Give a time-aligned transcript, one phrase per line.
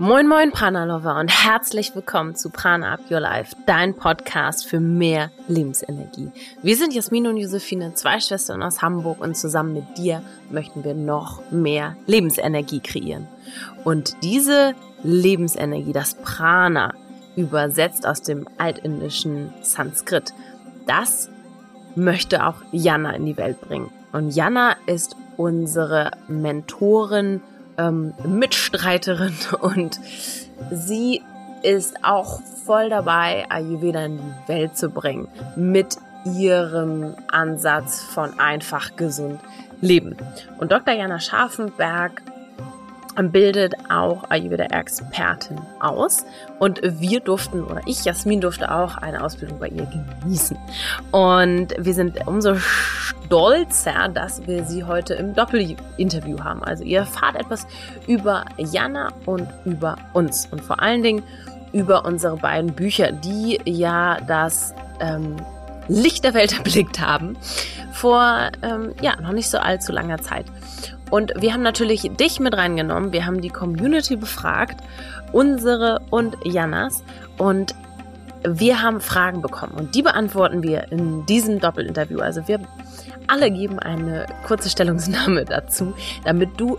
[0.00, 4.80] Moin Moin Prana Lover und herzlich willkommen zu Prana Up Your Life, dein Podcast für
[4.80, 6.30] mehr Lebensenergie.
[6.62, 10.94] Wir sind Jasmin und Josephine, zwei Schwestern aus Hamburg und zusammen mit dir möchten wir
[10.94, 13.28] noch mehr Lebensenergie kreieren.
[13.84, 16.94] Und diese Lebensenergie, das Prana,
[17.36, 20.32] übersetzt aus dem altindischen Sanskrit,
[20.86, 21.28] das
[21.98, 23.90] möchte auch Jana in die Welt bringen.
[24.12, 27.42] Und Jana ist unsere Mentorin
[27.78, 29.98] ähm, Mitstreiterin und
[30.70, 31.22] sie
[31.62, 38.96] ist auch voll dabei, Ayurveda in die Welt zu bringen mit ihrem Ansatz von einfach
[38.96, 39.40] gesund
[39.80, 40.16] leben.
[40.58, 40.94] Und Dr.
[40.94, 42.22] Jana Scharfenberg
[43.26, 46.24] bildet auch Ayurveda-Expertin aus.
[46.58, 49.86] Und wir durften, oder ich, Jasmin, durfte auch eine Ausbildung bei ihr
[50.22, 50.56] genießen.
[51.10, 56.62] Und wir sind umso stolzer, dass wir sie heute im Doppelinterview haben.
[56.62, 57.66] Also ihr erfahrt etwas
[58.06, 60.46] über Jana und über uns.
[60.50, 61.22] Und vor allen Dingen
[61.72, 65.36] über unsere beiden Bücher, die ja das ähm,
[65.88, 67.36] Licht der Welt erblickt haben
[67.92, 70.46] vor ähm, ja noch nicht so allzu langer Zeit.
[71.10, 73.12] Und wir haben natürlich dich mit reingenommen.
[73.12, 74.82] Wir haben die Community befragt,
[75.32, 77.02] unsere und Jannas.
[77.38, 77.74] Und
[78.46, 82.20] wir haben Fragen bekommen und die beantworten wir in diesem Doppelinterview.
[82.20, 82.60] Also wir
[83.26, 85.92] alle geben eine kurze Stellungnahme dazu,
[86.24, 86.78] damit du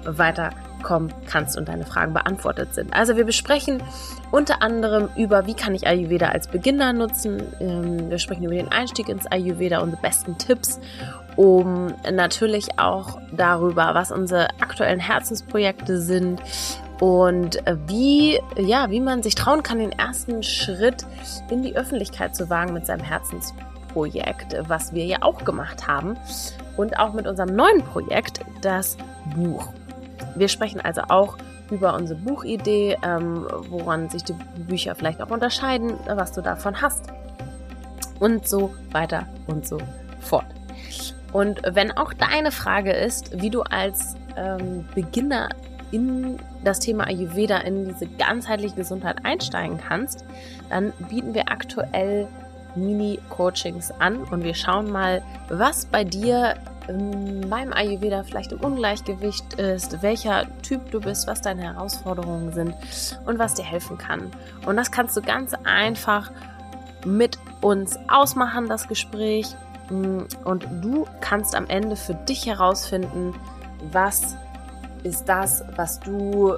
[0.80, 2.94] weiterkommen kannst und deine Fragen beantwortet sind.
[2.94, 3.82] Also wir besprechen
[4.32, 7.42] unter anderem über, wie kann ich Ayurveda als Beginner nutzen.
[7.60, 10.80] Ähm, wir sprechen über den Einstieg ins Ayurveda, unsere besten Tipps
[11.36, 16.42] um natürlich auch darüber, was unsere aktuellen Herzensprojekte sind
[17.00, 21.06] und wie, ja, wie man sich trauen kann, den ersten Schritt
[21.50, 26.18] in die Öffentlichkeit zu wagen mit seinem Herzensprojekt, was wir ja auch gemacht haben
[26.76, 28.98] und auch mit unserem neuen Projekt, das
[29.34, 29.70] Buch.
[30.40, 31.38] Wir sprechen also auch
[31.70, 37.06] über unsere Buchidee, ähm, woran sich die Bücher vielleicht auch unterscheiden, was du davon hast
[38.20, 39.78] und so weiter und so
[40.20, 40.46] fort.
[41.34, 45.50] Und wenn auch deine Frage ist, wie du als ähm, Beginner
[45.92, 50.24] in das Thema Ayurveda, in diese ganzheitliche Gesundheit einsteigen kannst,
[50.70, 52.28] dann bieten wir aktuell
[52.76, 56.56] Mini-Coachings an und wir schauen mal, was bei dir
[57.50, 62.74] beim Ayurveda vielleicht im Ungleichgewicht ist, welcher Typ du bist, was deine Herausforderungen sind
[63.26, 64.32] und was dir helfen kann.
[64.66, 66.32] Und das kannst du ganz einfach
[67.06, 69.56] mit uns ausmachen, das Gespräch.
[69.90, 73.34] Und du kannst am Ende für dich herausfinden,
[73.92, 74.36] was
[75.04, 76.56] ist das, was du,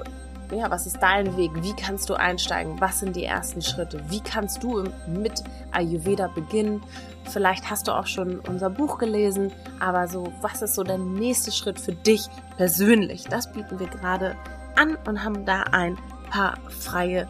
[0.52, 1.50] ja, was ist dein Weg?
[1.62, 2.80] Wie kannst du einsteigen?
[2.80, 4.02] Was sind die ersten Schritte?
[4.08, 5.42] Wie kannst du mit
[5.72, 6.82] Ayurveda beginnen?
[7.24, 11.52] Vielleicht hast du auch schon unser Buch gelesen, aber so, was ist so der nächste
[11.52, 12.26] Schritt für dich
[12.56, 13.24] persönlich?
[13.24, 14.36] Das bieten wir gerade
[14.76, 15.96] an und haben da ein
[16.30, 17.26] paar freie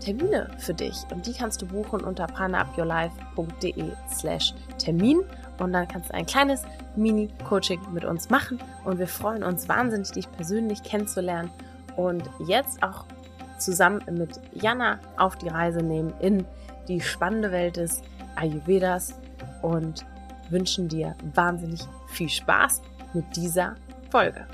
[0.00, 0.96] Termine für dich.
[1.10, 5.22] Und die kannst du buchen unter pranaupyourlife.de slash Termin.
[5.58, 6.62] Und dann kannst du ein kleines
[6.96, 8.60] Mini-Coaching mit uns machen.
[8.84, 11.50] Und wir freuen uns wahnsinnig, dich persönlich kennenzulernen.
[11.96, 13.04] Und jetzt auch
[13.58, 16.44] zusammen mit Jana auf die Reise nehmen in
[16.88, 18.02] die spannende Welt des
[18.36, 19.14] Ayurvedas
[19.62, 20.04] und
[20.50, 22.82] wünschen dir wahnsinnig viel Spaß
[23.14, 23.74] mit dieser
[24.10, 24.46] Folge.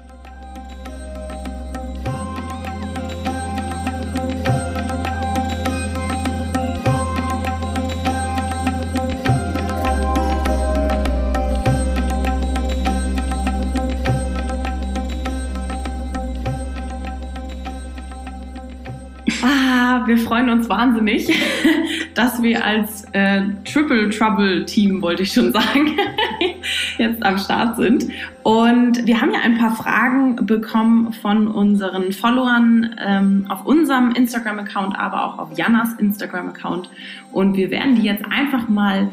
[20.12, 21.32] Wir freuen uns wahnsinnig,
[22.14, 25.96] dass wir als äh, Triple Trouble Team, wollte ich schon sagen,
[26.98, 28.08] jetzt am Start sind.
[28.42, 34.98] Und wir haben ja ein paar Fragen bekommen von unseren Followern ähm, auf unserem Instagram-Account,
[34.98, 36.90] aber auch auf Jannas Instagram-Account.
[37.32, 39.08] Und wir werden die jetzt einfach mal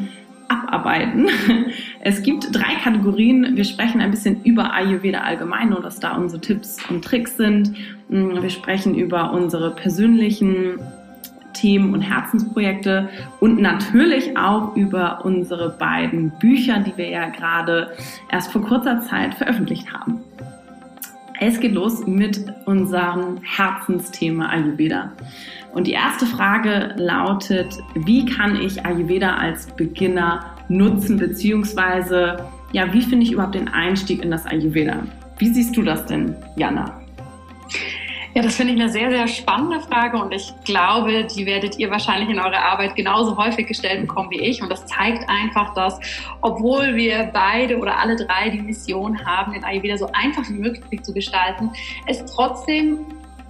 [0.49, 1.29] abarbeiten.
[2.01, 3.57] Es gibt drei Kategorien.
[3.57, 7.73] Wir sprechen ein bisschen über Ayurveda allgemein und was da unsere Tipps und Tricks sind.
[8.07, 10.79] Mm, wir sprechen über unsere persönlichen
[11.53, 13.09] Themen und Herzensprojekte
[13.39, 17.91] und natürlich auch über unsere beiden Bücher, die wir ja gerade
[18.31, 20.19] erst vor kurzer Zeit veröffentlicht haben.
[21.41, 25.13] Es geht los mit unserem Herzensthema Ayurveda.
[25.73, 32.43] Und die erste Frage lautet, wie kann ich Ayurveda als Beginner nutzen, beziehungsweise,
[32.73, 35.03] ja, wie finde ich überhaupt den Einstieg in das Ayurveda?
[35.37, 36.99] Wie siehst du das denn, Jana?
[38.35, 41.89] Ja, das finde ich eine sehr, sehr spannende Frage und ich glaube, die werdet ihr
[41.89, 44.61] wahrscheinlich in eurer Arbeit genauso häufig gestellt bekommen wie ich.
[44.61, 45.99] Und das zeigt einfach, dass
[46.41, 51.01] obwohl wir beide oder alle drei die Mission haben, den Ayurveda so einfach wie möglich
[51.01, 51.71] zu gestalten,
[52.05, 52.99] es trotzdem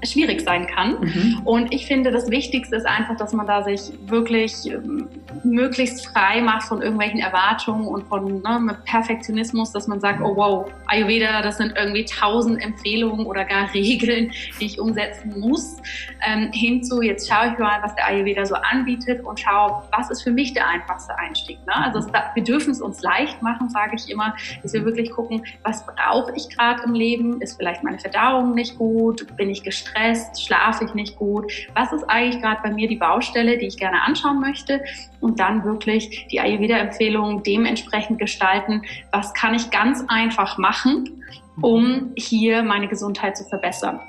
[0.03, 0.99] schwierig sein kann.
[1.01, 1.41] Mhm.
[1.45, 5.07] Und ich finde, das Wichtigste ist einfach, dass man da sich wirklich ähm,
[5.43, 10.71] möglichst frei macht von irgendwelchen Erwartungen und von ne, Perfektionismus, dass man sagt, oh wow,
[10.87, 15.77] Ayurveda, das sind irgendwie tausend Empfehlungen oder gar Regeln, die ich umsetzen muss,
[16.25, 20.23] ähm, hinzu, jetzt schaue ich mal, was der Ayurveda so anbietet und schaue, was ist
[20.23, 21.59] für mich der einfachste Einstieg.
[21.65, 21.75] Ne?
[21.75, 25.43] Also es, wir dürfen es uns leicht machen, sage ich immer, dass wir wirklich gucken,
[25.63, 29.88] was brauche ich gerade im Leben, ist vielleicht meine Verdauung nicht gut, bin ich gestresst,
[29.89, 33.77] gestresst, schlafe ich nicht gut, was ist eigentlich gerade bei mir die Baustelle, die ich
[33.77, 34.81] gerne anschauen möchte?
[35.19, 41.23] Und dann wirklich die Ayurveda-Empfehlungen dementsprechend gestalten, was kann ich ganz einfach machen,
[41.61, 43.99] um hier meine Gesundheit zu verbessern.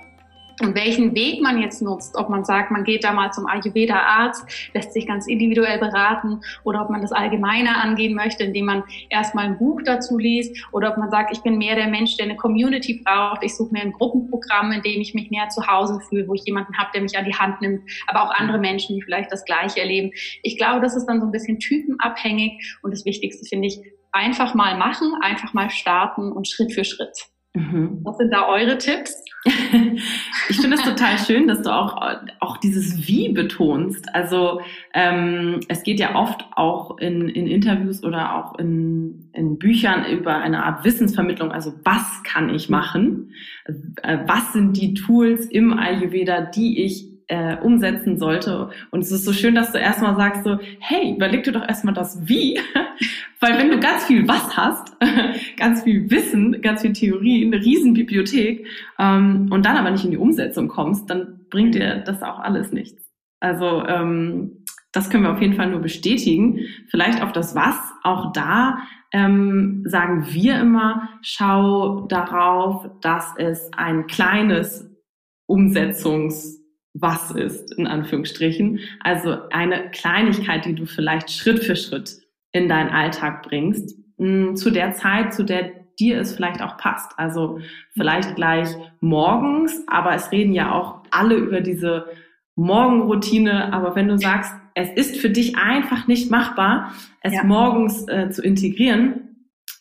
[0.61, 4.71] Und welchen Weg man jetzt nutzt, ob man sagt, man geht da mal zum Ayurveda-Arzt,
[4.75, 9.47] lässt sich ganz individuell beraten oder ob man das allgemeiner angehen möchte, indem man erstmal
[9.47, 12.37] ein Buch dazu liest oder ob man sagt, ich bin mehr der Mensch, der eine
[12.37, 16.29] Community braucht, ich suche mir ein Gruppenprogramm, in dem ich mich mehr zu Hause fühle,
[16.29, 19.03] wo ich jemanden habe, der mich an die Hand nimmt, aber auch andere Menschen, die
[19.03, 20.11] vielleicht das Gleiche erleben.
[20.43, 23.81] Ich glaube, das ist dann so ein bisschen typenabhängig und das Wichtigste finde ich,
[24.13, 27.31] einfach mal machen, einfach mal starten und Schritt für Schritt.
[27.55, 28.01] Mhm.
[28.05, 29.25] Was sind da eure Tipps?
[30.49, 31.97] ich finde es total schön, dass du auch,
[32.41, 34.15] auch dieses Wie betonst.
[34.15, 34.61] Also
[34.95, 40.37] ähm, es geht ja oft auch in, in Interviews oder auch in, in Büchern über
[40.37, 41.51] eine Art Wissensvermittlung.
[41.51, 43.33] Also was kann ich machen?
[44.03, 48.71] Äh, was sind die Tools im Ayurveda, die ich äh, umsetzen sollte.
[48.91, 51.95] Und es ist so schön, dass du erstmal sagst so, hey, überleg dir doch erstmal
[51.95, 52.59] das Wie.
[53.41, 54.97] Weil wenn du ganz viel was hast,
[55.57, 58.67] ganz viel Wissen, ganz viel Theorie, eine Riesenbibliothek
[58.99, 62.73] ähm, und dann aber nicht in die Umsetzung kommst, dann bringt dir das auch alles
[62.73, 63.09] nichts.
[63.39, 66.59] Also ähm, das können wir auf jeden Fall nur bestätigen.
[66.89, 68.79] Vielleicht auf das Was, auch da
[69.13, 74.91] ähm, sagen wir immer, schau darauf, dass es ein kleines
[75.47, 76.60] Umsetzungs
[76.95, 78.81] was ist, in Anführungsstrichen.
[79.01, 82.19] Also eine Kleinigkeit, die du vielleicht Schritt für Schritt
[82.53, 85.71] in deinen Alltag bringst, mm, zu der Zeit, zu der
[86.01, 87.13] dir es vielleicht auch passt.
[87.17, 87.61] Also
[87.93, 88.69] vielleicht gleich
[89.01, 92.07] morgens, aber es reden ja auch alle über diese
[92.57, 93.73] Morgenroutine.
[93.73, 96.93] Aber wenn du sagst, es ist für dich einfach nicht machbar,
[97.23, 97.45] es ja.
[97.45, 99.30] morgens äh, zu integrieren,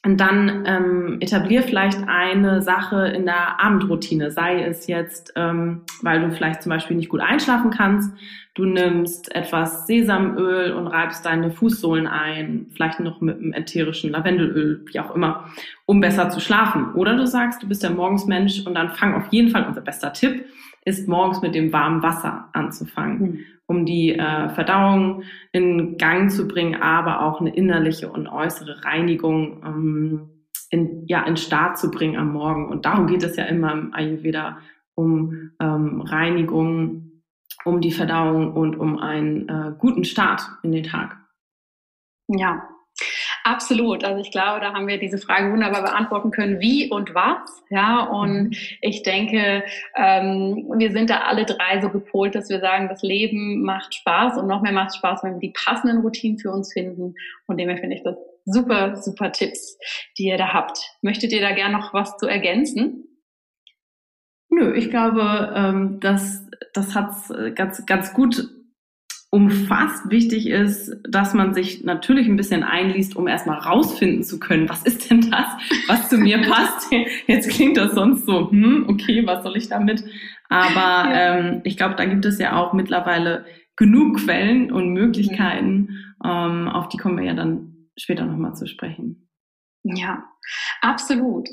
[0.06, 6.22] und dann ähm, etablier vielleicht eine Sache in der Abendroutine, sei es jetzt, ähm, weil
[6.22, 8.14] du vielleicht zum Beispiel nicht gut einschlafen kannst,
[8.56, 14.86] du nimmst etwas Sesamöl und reibst deine Fußsohlen ein, vielleicht noch mit einem ätherischen Lavendelöl,
[14.86, 15.50] wie auch immer,
[15.86, 16.94] um besser zu schlafen.
[16.94, 20.14] Oder du sagst, du bist der Morgensmensch und dann fang auf jeden Fall, unser bester
[20.14, 20.46] Tipp,
[20.86, 23.22] ist morgens mit dem warmen Wasser anzufangen.
[23.22, 28.84] Mhm um die äh, Verdauung in Gang zu bringen, aber auch eine innerliche und äußere
[28.84, 30.30] Reinigung ähm,
[30.72, 32.68] in, ja, in Start zu bringen am Morgen.
[32.68, 34.58] Und darum geht es ja immer im Ayurveda,
[34.96, 37.22] um ähm, Reinigung,
[37.64, 41.18] um die Verdauung und um einen äh, guten Start in den Tag.
[42.28, 42.68] Ja,
[43.50, 44.04] Absolut.
[44.04, 47.64] Also ich glaube, da haben wir diese Frage wunderbar beantworten können, wie und was.
[47.72, 48.52] Ja, und mhm.
[48.82, 49.64] ich denke,
[49.96, 54.38] ähm, wir sind da alle drei so gepolt, dass wir sagen, das Leben macht Spaß
[54.38, 57.16] und noch mehr macht Spaß, wenn wir die passenden Routinen für uns finden.
[57.48, 59.80] Und dem finde ich das super, super Tipps,
[60.20, 60.78] die ihr da habt.
[61.02, 63.06] Möchtet ihr da gern noch was zu ergänzen?
[64.50, 67.16] Nö, ich glaube, ähm, das, das hat
[67.56, 68.59] ganz, ganz gut
[69.32, 70.10] umfasst.
[70.10, 74.84] Wichtig ist, dass man sich natürlich ein bisschen einliest, um erstmal rausfinden zu können, was
[74.84, 75.48] ist denn das,
[75.88, 76.92] was zu mir passt.
[77.28, 80.04] Jetzt klingt das sonst so, hm, okay, was soll ich damit?
[80.50, 83.46] Aber ähm, ich glaube, da gibt es ja auch mittlerweile
[83.76, 85.90] genug Quellen und Möglichkeiten,
[86.26, 89.30] ähm, auf die kommen wir ja dann später nochmal zu sprechen.
[89.84, 90.24] Ja,
[90.82, 91.48] absolut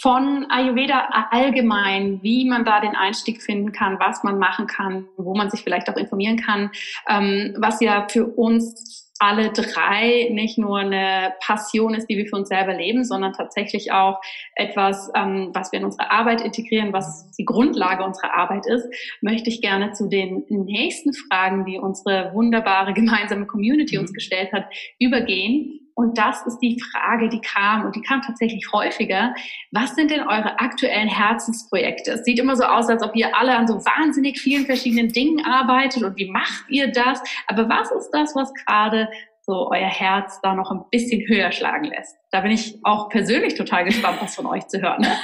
[0.00, 5.34] von Ayurveda allgemein, wie man da den Einstieg finden kann, was man machen kann, wo
[5.34, 6.70] man sich vielleicht auch informieren kann,
[7.08, 12.36] ähm, was ja für uns alle drei nicht nur eine Passion ist, die wir für
[12.36, 14.20] uns selber leben, sondern tatsächlich auch
[14.54, 18.86] etwas, ähm, was wir in unsere Arbeit integrieren, was die Grundlage unserer Arbeit ist,
[19.20, 24.02] möchte ich gerne zu den nächsten Fragen, die unsere wunderbare gemeinsame Community mhm.
[24.02, 24.66] uns gestellt hat,
[25.00, 25.80] übergehen.
[25.98, 29.34] Und das ist die Frage, die kam und die kam tatsächlich häufiger.
[29.72, 32.12] Was sind denn eure aktuellen Herzensprojekte?
[32.12, 35.44] Es sieht immer so aus, als ob ihr alle an so wahnsinnig vielen verschiedenen Dingen
[35.44, 37.20] arbeitet und wie macht ihr das?
[37.48, 39.08] Aber was ist das, was gerade
[39.40, 42.14] so euer Herz da noch ein bisschen höher schlagen lässt.
[42.30, 45.04] Da bin ich auch persönlich total gespannt, was von euch zu hören.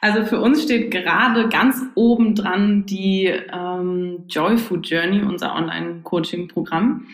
[0.00, 7.06] Also für uns steht gerade ganz oben dran die ähm, Joy Food Journey, unser Online-Coaching-Programm.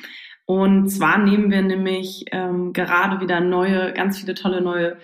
[0.50, 4.96] Und zwar nehmen wir nämlich ähm, gerade wieder neue, ganz viele tolle neue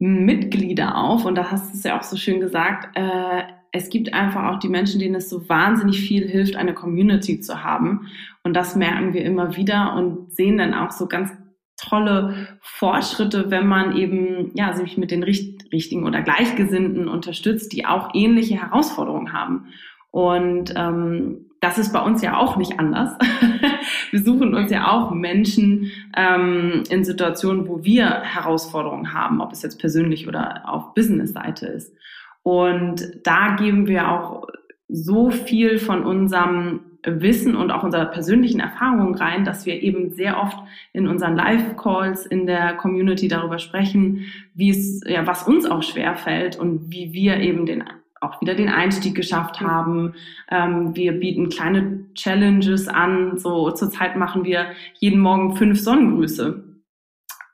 [0.00, 1.24] Mitglieder auf.
[1.24, 2.88] Und da hast du es ja auch so schön gesagt.
[2.96, 7.38] Äh, es gibt einfach auch die Menschen, denen es so wahnsinnig viel hilft, eine Community
[7.38, 8.08] zu haben.
[8.42, 11.30] Und das merken wir immer wieder und sehen dann auch so ganz
[11.76, 18.10] tolle Fortschritte, wenn man eben ja sich mit den richtigen oder Gleichgesinnten unterstützt, die auch
[18.14, 19.66] ähnliche Herausforderungen haben.
[20.10, 23.16] Und ähm, das ist bei uns ja auch nicht anders.
[24.10, 29.62] wir suchen uns ja auch Menschen ähm, in Situationen, wo wir Herausforderungen haben, ob es
[29.62, 31.94] jetzt persönlich oder auf Business-Seite ist.
[32.42, 34.48] Und da geben wir auch
[34.88, 40.40] so viel von unserem Wissen und auch unserer persönlichen Erfahrungen rein, dass wir eben sehr
[40.40, 40.58] oft
[40.92, 46.16] in unseren Live-Calls in der Community darüber sprechen, wie es, ja, was uns auch schwer
[46.16, 47.84] fällt und wie wir eben den
[48.22, 50.14] auch wieder den Einstieg geschafft haben.
[50.50, 53.36] Ähm, wir bieten kleine Challenges an.
[53.36, 54.66] So zurzeit machen wir
[54.98, 56.64] jeden Morgen fünf Sonnengrüße.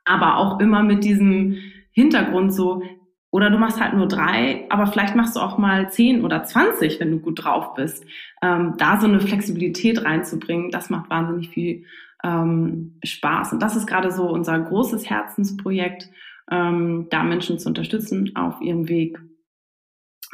[0.05, 1.57] Aber auch immer mit diesem
[1.91, 2.83] Hintergrund so,
[3.31, 6.99] oder du machst halt nur drei, aber vielleicht machst du auch mal zehn oder zwanzig,
[6.99, 8.03] wenn du gut drauf bist.
[8.41, 11.85] Ähm, da so eine Flexibilität reinzubringen, das macht wahnsinnig viel
[12.23, 13.53] ähm, Spaß.
[13.53, 16.09] Und das ist gerade so unser großes Herzensprojekt,
[16.49, 19.19] ähm, da Menschen zu unterstützen auf ihrem Weg,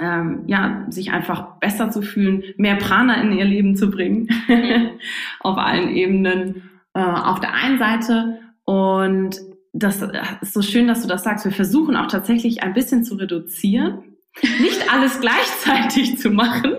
[0.02, 4.30] ähm, ja, sich einfach besser zu fühlen, mehr Prana in ihr Leben zu bringen,
[5.40, 6.70] auf allen Ebenen.
[6.96, 9.36] Äh, auf der einen Seite und
[9.74, 10.02] das
[10.42, 11.44] ist so schön, dass du das sagst.
[11.44, 14.16] Wir versuchen auch tatsächlich ein bisschen zu reduzieren,
[14.62, 16.74] nicht alles gleichzeitig zu machen.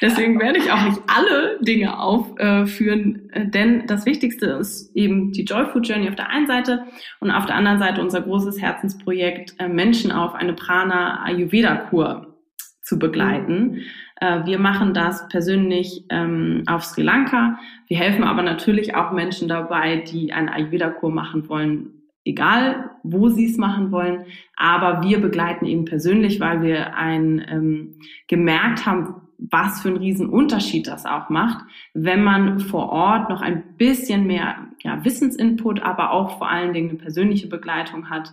[0.00, 5.42] Deswegen werde ich auch nicht alle Dinge aufführen, äh, denn das Wichtigste ist eben die
[5.42, 6.84] Joy Food Journey auf der einen Seite
[7.18, 12.35] und auf der anderen Seite unser großes Herzensprojekt, äh, Menschen auf eine Prana Ayurveda Kur
[12.86, 13.82] zu begleiten.
[14.20, 17.58] Äh, wir machen das persönlich ähm, auf Sri Lanka.
[17.88, 21.90] Wir helfen aber natürlich auch Menschen dabei, die eine Ayurveda-Kur machen wollen,
[22.24, 24.26] egal wo sie es machen wollen.
[24.56, 27.96] Aber wir begleiten eben persönlich, weil wir ein, ähm,
[28.28, 33.42] gemerkt haben, was für einen riesen Unterschied das auch macht, wenn man vor Ort noch
[33.42, 38.32] ein bisschen mehr ja, Wissensinput, aber auch vor allen Dingen eine persönliche Begleitung hat.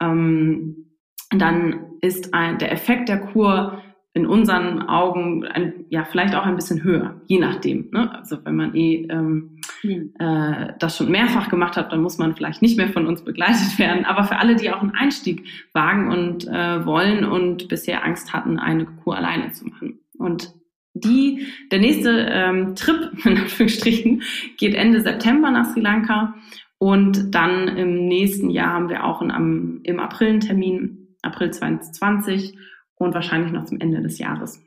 [0.00, 0.88] Ähm,
[1.30, 3.80] dann ist ein, der Effekt der Kur
[4.14, 7.88] in unseren Augen ein, ja vielleicht auch ein bisschen höher, je nachdem.
[7.92, 8.14] Ne?
[8.14, 10.12] Also wenn man eh ähm, mhm.
[10.18, 13.78] äh, das schon mehrfach gemacht hat, dann muss man vielleicht nicht mehr von uns begleitet
[13.78, 14.04] werden.
[14.04, 18.58] Aber für alle, die auch einen Einstieg wagen und äh, wollen und bisher Angst hatten,
[18.58, 20.00] eine Kur alleine zu machen.
[20.18, 20.52] Und
[20.92, 24.22] die, der nächste ähm, Trip, in Anführungsstrichen,
[24.58, 26.34] geht Ende September nach Sri Lanka.
[26.76, 32.58] Und dann im nächsten Jahr haben wir auch einen, im April einen Termin, April 2020
[32.96, 34.62] und wahrscheinlich noch zum Ende des Jahres.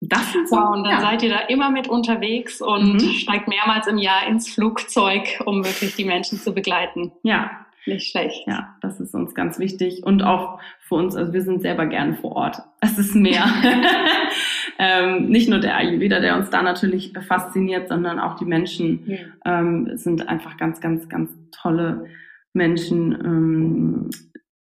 [0.00, 1.00] Das sind so, wow, und dann ja.
[1.00, 3.10] seid ihr da immer mit unterwegs und mhm.
[3.10, 7.12] steigt mehrmals im Jahr ins Flugzeug, um wirklich die Menschen zu begleiten.
[7.22, 7.50] Ja.
[7.86, 8.46] Nicht schlecht.
[8.48, 10.02] Ja, das ist uns ganz wichtig.
[10.04, 12.58] Und auch für uns, also wir sind selber gerne vor Ort.
[12.80, 13.46] Es ist mehr.
[14.78, 19.60] ähm, nicht nur der Ayurveda, der uns da natürlich fasziniert, sondern auch die Menschen ja.
[19.60, 22.06] ähm, sind einfach ganz, ganz, ganz tolle
[22.52, 24.10] Menschen, ähm,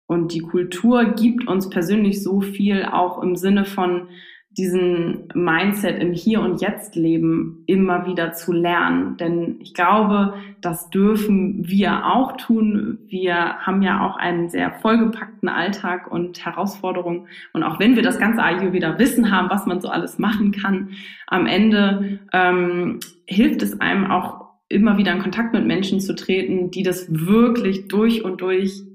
[0.08, 4.08] und die Kultur gibt uns persönlich so viel, auch im Sinne von
[4.56, 9.18] diesen Mindset im Hier und Jetzt Leben immer wieder zu lernen.
[9.18, 12.98] Denn ich glaube, das dürfen wir auch tun.
[13.06, 17.28] Wir haben ja auch einen sehr vollgepackten Alltag und Herausforderungen.
[17.52, 20.88] Und auch wenn wir das ganze Ayurveda Wissen haben, was man so alles machen kann,
[21.26, 26.70] am Ende ähm, hilft es einem auch immer wieder in Kontakt mit Menschen zu treten,
[26.70, 28.87] die das wirklich durch und durch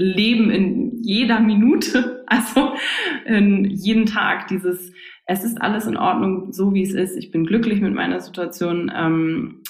[0.00, 2.72] leben in jeder Minute, also
[3.26, 4.92] in jeden Tag dieses,
[5.26, 8.90] es ist alles in Ordnung, so wie es ist, ich bin glücklich mit meiner Situation.
[8.94, 9.62] Ähm,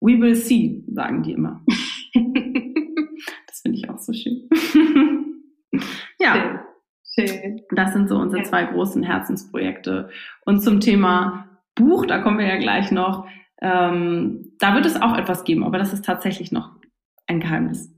[0.00, 1.62] we will see, sagen die immer.
[2.14, 4.48] das finde ich auch so schön.
[6.20, 6.64] ja.
[7.14, 7.62] Schön.
[7.74, 10.08] Das sind so unsere zwei großen Herzensprojekte.
[10.44, 13.26] Und zum Thema Buch, da kommen wir ja gleich noch.
[13.60, 16.76] Ähm, da wird es auch etwas geben, aber das ist tatsächlich noch
[17.26, 17.92] ein Geheimnis.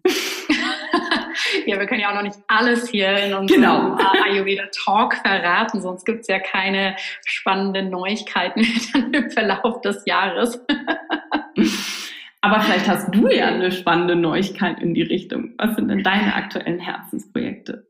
[1.66, 3.98] Ja, wir können ja auch noch nicht alles hier in unserem genau.
[4.24, 8.60] Ayurveda Talk verraten, sonst gibt es ja keine spannenden Neuigkeiten
[9.10, 10.64] mehr im Verlauf des Jahres.
[12.42, 15.52] Aber vielleicht hast du ja eine spannende Neuigkeit in die Richtung.
[15.58, 17.89] Was sind denn deine aktuellen Herzensprojekte?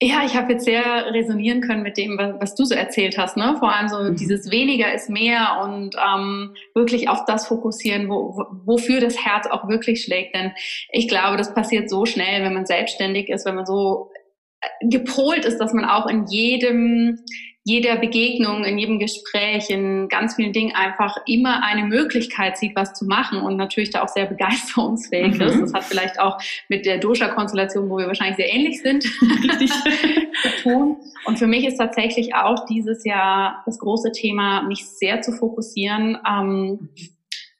[0.00, 3.36] Ja, ich habe jetzt sehr resonieren können mit dem, was, was, du so erzählt hast.
[3.36, 3.56] Ne?
[3.58, 4.14] Vor allem so mhm.
[4.14, 9.48] dieses weniger ist mehr und ähm, wirklich auf das fokussieren, wo, wo, wofür das Herz
[9.48, 10.36] auch wirklich schlägt.
[10.36, 10.52] Denn
[10.92, 14.12] ich glaube, das passiert so schnell, wenn man selbstständig ist, wenn man so
[14.60, 17.18] äh, gepolt ist, dass man auch in jedem
[17.64, 22.94] jeder Begegnung, in jedem Gespräch, in ganz vielen Dingen einfach immer eine Möglichkeit sieht, was
[22.94, 25.42] zu machen und natürlich da auch sehr begeisterungsfähig mhm.
[25.42, 25.60] ist.
[25.60, 26.38] Das hat vielleicht auch
[26.68, 29.04] mit der Dosha-Konstellation, wo wir wahrscheinlich sehr ähnlich sind,
[29.60, 29.70] richtig
[30.42, 30.96] zu tun.
[31.26, 36.18] Und für mich ist tatsächlich auch dieses Jahr das große Thema, mich sehr zu fokussieren
[36.26, 36.88] ähm,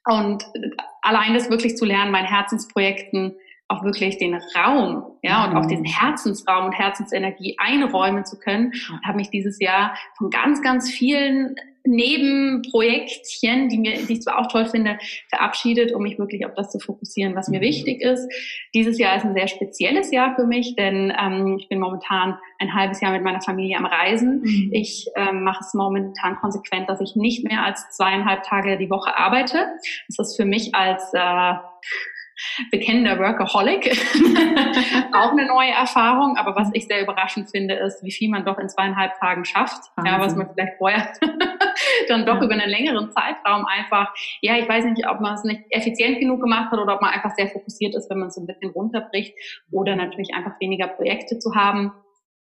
[0.06, 0.44] und
[1.02, 3.36] allein das wirklich zu lernen, meinen Herzensprojekten
[3.68, 6.00] auch wirklich den Raum, ja, und auch diesen mhm.
[6.00, 8.72] Herzensraum und Herzensenergie einräumen zu können.
[8.90, 14.38] Und habe mich dieses Jahr von ganz, ganz vielen Nebenprojektchen, die mir, die ich zwar
[14.38, 14.98] auch toll finde,
[15.28, 17.64] verabschiedet, um mich wirklich auf das zu fokussieren, was mir mhm.
[17.64, 18.26] wichtig ist.
[18.74, 22.74] Dieses Jahr ist ein sehr spezielles Jahr für mich, denn ähm, ich bin momentan ein
[22.74, 24.40] halbes Jahr mit meiner Familie am Reisen.
[24.40, 24.70] Mhm.
[24.72, 29.16] Ich ähm, mache es momentan konsequent, dass ich nicht mehr als zweieinhalb Tage die Woche
[29.16, 29.66] arbeite.
[30.08, 31.54] Das ist für mich als äh,
[32.70, 33.86] bekennender Workaholic.
[35.12, 36.36] auch eine neue Erfahrung.
[36.36, 39.82] Aber was ich sehr überraschend finde, ist, wie viel man doch in zweieinhalb Tagen schafft.
[40.04, 41.12] Ja, was man vielleicht vorher
[42.08, 42.44] dann doch ja.
[42.44, 46.40] über einen längeren Zeitraum einfach, ja, ich weiß nicht, ob man es nicht effizient genug
[46.40, 48.70] gemacht hat oder ob man einfach sehr fokussiert ist, wenn man es so ein bisschen
[48.70, 49.34] runterbricht
[49.70, 51.92] oder natürlich einfach weniger Projekte zu haben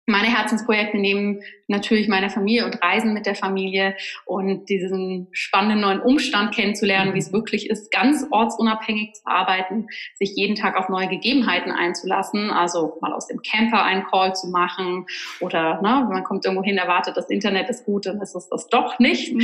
[0.06, 6.00] meine Herzensprojekte nehmen natürlich meine Familie und Reisen mit der Familie und diesen spannenden neuen
[6.00, 11.08] Umstand kennenzulernen, wie es wirklich ist, ganz ortsunabhängig zu arbeiten, sich jeden Tag auf neue
[11.08, 15.06] Gegebenheiten einzulassen, also mal aus dem Camper einen Call zu machen
[15.40, 18.68] oder ne, man kommt irgendwo hin, erwartet, das Internet ist gut, dann ist es das
[18.68, 19.34] doch nicht.
[19.34, 19.42] Mhm.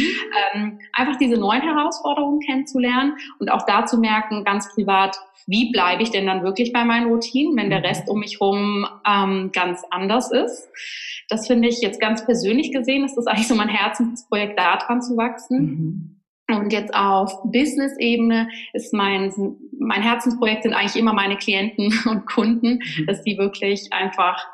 [0.54, 6.02] Ähm, einfach diese neuen Herausforderungen kennenzulernen und auch da zu merken, ganz privat, wie bleibe
[6.04, 7.86] ich denn dann wirklich bei meinen Routinen, wenn der mhm.
[7.86, 10.51] Rest um mich herum ähm, ganz anders ist.
[11.28, 15.02] Das finde ich jetzt ganz persönlich gesehen, ist das eigentlich so mein Herzensprojekt, da dran
[15.02, 15.58] zu wachsen.
[15.58, 16.22] Mhm.
[16.56, 19.32] Und jetzt auf Business-Ebene ist mein,
[19.78, 23.06] mein Herzensprojekt sind eigentlich immer meine Klienten und Kunden, mhm.
[23.06, 24.46] dass die wirklich einfach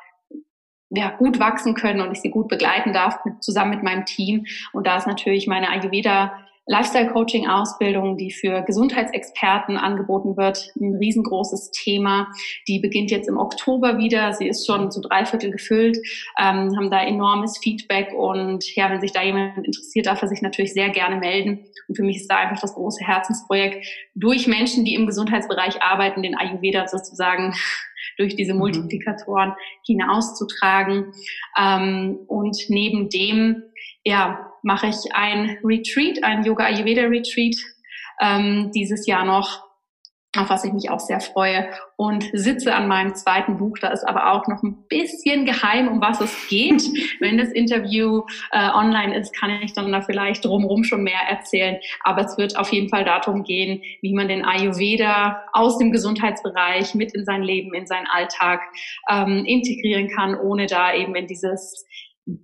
[0.90, 4.46] ja, gut wachsen können und ich sie gut begleiten darf, zusammen mit meinem Team.
[4.72, 6.32] Und da ist natürlich meine Ayurveda
[6.68, 12.28] Lifestyle-Coaching-Ausbildung, die für Gesundheitsexperten angeboten wird, ein riesengroßes Thema.
[12.68, 14.34] Die beginnt jetzt im Oktober wieder.
[14.34, 15.96] Sie ist schon zu drei Viertel gefüllt,
[16.38, 20.42] ähm, haben da enormes Feedback und ja, wenn sich da jemand interessiert, darf er sich
[20.42, 21.64] natürlich sehr gerne melden.
[21.88, 26.22] Und für mich ist da einfach das große Herzensprojekt, durch Menschen, die im Gesundheitsbereich arbeiten,
[26.22, 27.54] den Ayurveda sozusagen
[28.18, 28.58] durch diese mhm.
[28.60, 29.54] Multiplikatoren
[29.86, 31.12] hinauszutragen.
[31.58, 33.62] Ähm, und neben dem,
[34.04, 37.56] ja, mache ich ein Retreat, ein Yoga Ayurveda Retreat
[38.20, 39.64] ähm, dieses Jahr noch,
[40.36, 43.78] auf was ich mich auch sehr freue und sitze an meinem zweiten Buch.
[43.80, 46.82] Da ist aber auch noch ein bisschen geheim, um was es geht.
[47.20, 51.78] Wenn das Interview äh, online ist, kann ich dann da vielleicht drumherum schon mehr erzählen.
[52.04, 56.94] Aber es wird auf jeden Fall darum gehen, wie man den Ayurveda aus dem Gesundheitsbereich
[56.94, 58.60] mit in sein Leben, in seinen Alltag
[59.10, 61.86] ähm, integrieren kann, ohne da eben in dieses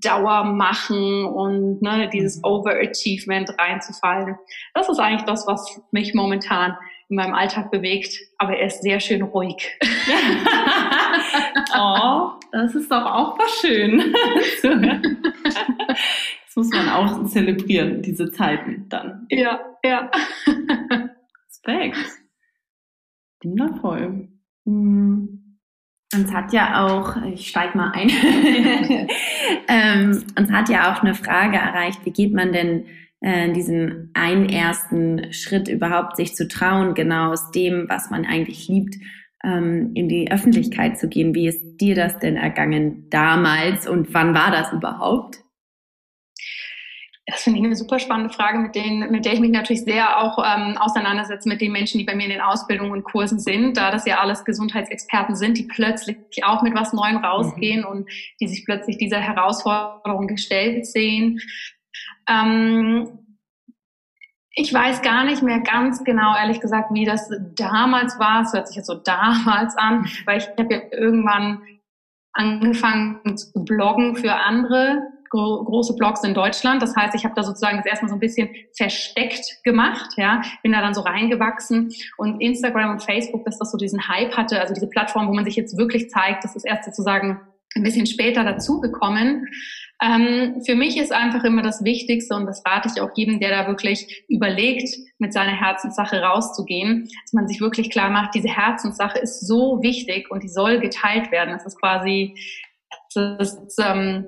[0.03, 2.44] Dauer machen und ne, dieses mhm.
[2.44, 4.37] Overachievement reinzufallen.
[4.73, 6.77] Das ist eigentlich das, was mich momentan
[7.11, 9.70] in meinem Alltag bewegt, aber er ist sehr schön ruhig.
[11.79, 14.14] oh, das ist doch auch was schön.
[16.47, 19.27] das muss man auch zelebrieren, diese Zeiten dann.
[19.29, 20.11] Ja, ja.
[21.47, 21.99] Respekt.
[23.42, 24.29] Wundervoll.
[24.64, 25.43] Hm.
[26.14, 28.09] Uns hat ja auch, ich steig mal ein,
[29.68, 32.85] ähm, uns hat ja auch eine Frage erreicht, wie geht man denn
[33.20, 38.68] äh, diesen einen ersten Schritt überhaupt sich zu trauen, genau aus dem, was man eigentlich
[38.68, 38.96] liebt,
[39.42, 41.35] ähm, in die Öffentlichkeit zu gehen.
[41.35, 45.43] Wie ist dir das denn ergangen damals und wann war das überhaupt?
[47.27, 50.21] Das finde ich eine super spannende Frage, mit, denen, mit der ich mich natürlich sehr
[50.21, 53.79] auch ähm, auseinandersetze mit den Menschen, die bei mir in den Ausbildungen und Kursen sind,
[53.79, 57.87] da das ja alles Gesundheitsexperten sind, die plötzlich auch mit was Neuem rausgehen mhm.
[57.87, 58.11] und
[58.41, 61.41] die sich plötzlich dieser Herausforderung gestellt sehen.
[62.29, 63.19] Ähm,
[64.51, 68.43] ich weiß gar nicht mehr ganz genau, ehrlich gesagt, wie das damals war.
[68.43, 71.63] Es hört sich jetzt so damals an, weil ich habe ja irgendwann
[72.35, 76.83] angefangen zu bloggen für andere große Blogs in Deutschland.
[76.83, 80.73] Das heißt, ich habe da sozusagen das erstmal so ein bisschen versteckt gemacht, ja, bin
[80.73, 84.75] da dann so reingewachsen und Instagram und Facebook, dass das so diesen Hype hatte, also
[84.75, 87.40] diese Plattform, wo man sich jetzt wirklich zeigt, das ist erst sozusagen
[87.77, 89.49] ein bisschen später dazugekommen.
[90.03, 93.51] Ähm, für mich ist einfach immer das Wichtigste und das rate ich auch jedem, der
[93.51, 99.18] da wirklich überlegt, mit seiner Herzenssache rauszugehen, dass man sich wirklich klar macht, diese Herzenssache
[99.18, 101.51] ist so wichtig und die soll geteilt werden.
[101.51, 102.35] Das ist quasi
[103.16, 104.27] es ist, ähm,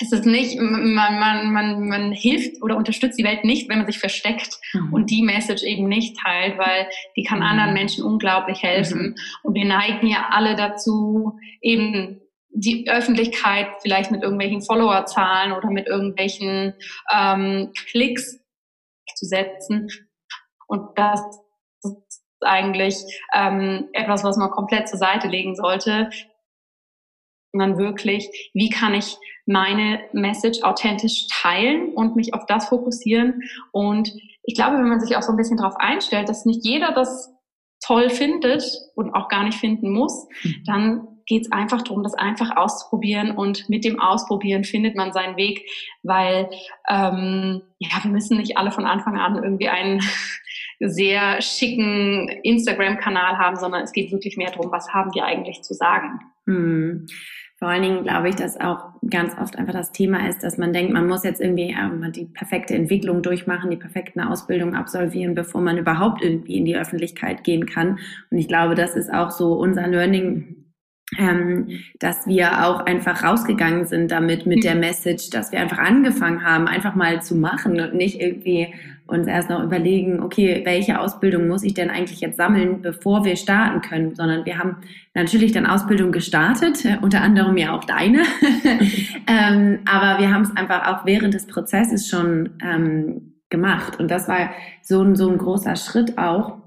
[0.00, 3.86] es ist nicht, man, man, man, man hilft oder unterstützt die Welt nicht, wenn man
[3.86, 4.92] sich versteckt mhm.
[4.92, 7.46] und die Message eben nicht teilt, weil die kann mhm.
[7.46, 9.00] anderen Menschen unglaublich helfen.
[9.00, 9.14] Mhm.
[9.42, 15.86] Und wir neigen ja alle dazu, eben die Öffentlichkeit vielleicht mit irgendwelchen Followerzahlen oder mit
[15.86, 16.74] irgendwelchen
[17.12, 18.38] ähm, Klicks
[19.16, 19.88] zu setzen.
[20.66, 21.20] Und das
[21.82, 22.96] ist eigentlich
[23.34, 26.10] ähm, etwas, was man komplett zur Seite legen sollte.
[27.52, 29.16] Sondern wirklich, wie kann ich
[29.48, 33.42] meine Message authentisch teilen und mich auf das fokussieren.
[33.72, 36.92] Und ich glaube, wenn man sich auch so ein bisschen darauf einstellt, dass nicht jeder
[36.92, 37.34] das
[37.84, 40.64] toll findet und auch gar nicht finden muss, mhm.
[40.66, 45.36] dann geht es einfach darum, das einfach auszuprobieren und mit dem Ausprobieren findet man seinen
[45.36, 45.68] Weg,
[46.02, 46.48] weil
[46.88, 50.00] ähm, ja, wir müssen nicht alle von Anfang an irgendwie einen
[50.80, 55.74] sehr schicken Instagram-Kanal haben, sondern es geht wirklich mehr darum, was haben wir eigentlich zu
[55.74, 56.20] sagen.
[56.46, 57.06] Hm.
[57.58, 60.72] Vor allen Dingen glaube ich, dass auch ganz oft einfach das Thema ist, dass man
[60.72, 65.60] denkt, man muss jetzt irgendwie äh, die perfekte Entwicklung durchmachen, die perfekten Ausbildung absolvieren, bevor
[65.60, 67.98] man überhaupt irgendwie in die Öffentlichkeit gehen kann.
[68.30, 70.58] Und ich glaube, das ist auch so unser Learning
[71.16, 74.80] ähm, dass wir auch einfach rausgegangen sind damit mit der mhm.
[74.80, 78.74] Message, dass wir einfach angefangen haben, einfach mal zu machen und nicht irgendwie
[79.08, 83.36] uns erst noch überlegen, okay, welche Ausbildung muss ich denn eigentlich jetzt sammeln, bevor wir
[83.36, 84.76] starten können, sondern wir haben
[85.14, 88.22] natürlich dann Ausbildung gestartet, äh, unter anderem ja auch deine,
[89.26, 93.98] ähm, aber wir haben es einfach auch während des Prozesses schon ähm, gemacht.
[93.98, 94.50] Und das war
[94.82, 96.58] so ein, so ein großer Schritt auch,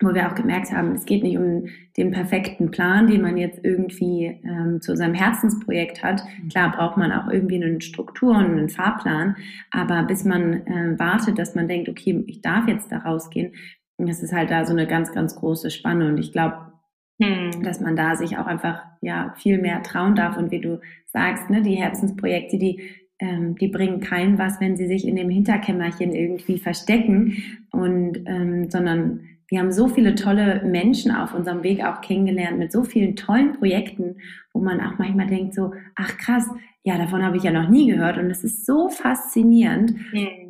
[0.00, 3.64] wo wir auch gemerkt haben, es geht nicht um den perfekten Plan, den man jetzt
[3.64, 6.22] irgendwie ähm, zu seinem Herzensprojekt hat.
[6.42, 6.48] Mhm.
[6.48, 9.36] Klar braucht man auch irgendwie eine Struktur und einen Fahrplan,
[9.70, 13.52] aber bis man äh, wartet, dass man denkt, okay, ich darf jetzt da rausgehen,
[13.98, 16.72] das ist halt da so eine ganz, ganz große Spanne und ich glaube,
[17.20, 17.62] hm.
[17.62, 21.48] dass man da sich auch einfach ja viel mehr trauen darf und wie du sagst,
[21.48, 22.82] ne, die Herzensprojekte, die
[23.18, 27.38] ähm, die bringen keinem was, wenn sie sich in dem Hinterkämmerchen irgendwie verstecken
[27.70, 32.72] und ähm, sondern wir haben so viele tolle Menschen auf unserem Weg auch kennengelernt mit
[32.72, 34.16] so vielen tollen Projekten,
[34.52, 36.48] wo man auch manchmal denkt so, ach krass,
[36.82, 39.94] ja, davon habe ich ja noch nie gehört und es ist so faszinierend.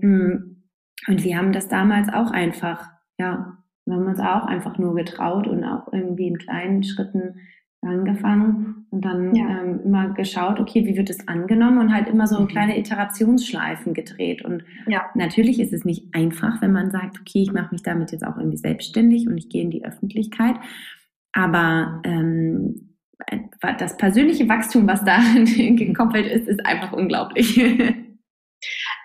[0.01, 0.63] Mhm.
[1.09, 5.47] Und wir haben das damals auch einfach, ja, wir haben uns auch einfach nur getraut
[5.47, 7.37] und auch irgendwie in kleinen Schritten
[7.87, 9.63] angefangen und dann ja.
[9.63, 12.49] ähm, immer geschaut, okay, wie wird es angenommen und halt immer so mhm.
[12.49, 14.43] kleine Iterationsschleifen gedreht.
[14.45, 15.05] Und ja.
[15.15, 18.37] natürlich ist es nicht einfach, wenn man sagt, okay, ich mache mich damit jetzt auch
[18.37, 20.57] irgendwie selbstständig und ich gehe in die Öffentlichkeit.
[21.33, 22.97] Aber ähm,
[23.79, 27.61] das persönliche Wachstum, was da gekoppelt ist, ist einfach unglaublich.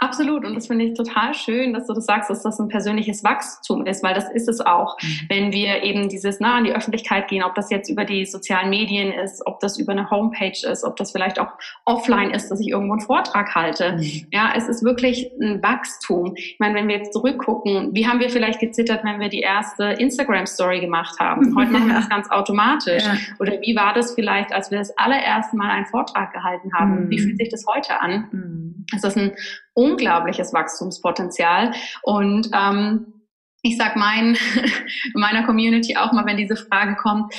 [0.01, 0.43] Absolut.
[0.45, 3.85] Und das finde ich total schön, dass du das sagst, dass das ein persönliches Wachstum
[3.85, 4.97] ist, weil das ist es auch.
[4.99, 5.07] Mhm.
[5.29, 8.71] Wenn wir eben dieses nah an die Öffentlichkeit gehen, ob das jetzt über die sozialen
[8.71, 11.49] Medien ist, ob das über eine Homepage ist, ob das vielleicht auch
[11.85, 13.93] offline ist, dass ich irgendwo einen Vortrag halte.
[13.93, 14.25] Mhm.
[14.31, 16.33] Ja, es ist wirklich ein Wachstum.
[16.35, 19.83] Ich meine, wenn wir jetzt zurückgucken, wie haben wir vielleicht gezittert, wenn wir die erste
[19.83, 21.55] Instagram Story gemacht haben?
[21.55, 23.03] Heute machen wir das ganz automatisch.
[23.03, 23.17] Ja.
[23.39, 27.05] Oder wie war das vielleicht, als wir das allererste Mal einen Vortrag gehalten haben?
[27.05, 27.09] Mhm.
[27.11, 28.27] Wie fühlt sich das heute an?
[28.31, 28.85] Mhm.
[28.95, 29.33] Ist das ein
[29.73, 31.73] unglaubliches Wachstumspotenzial.
[32.03, 33.20] Und ähm,
[33.63, 34.37] ich sag mein,
[35.13, 37.33] meiner Community auch mal, wenn diese Frage kommt,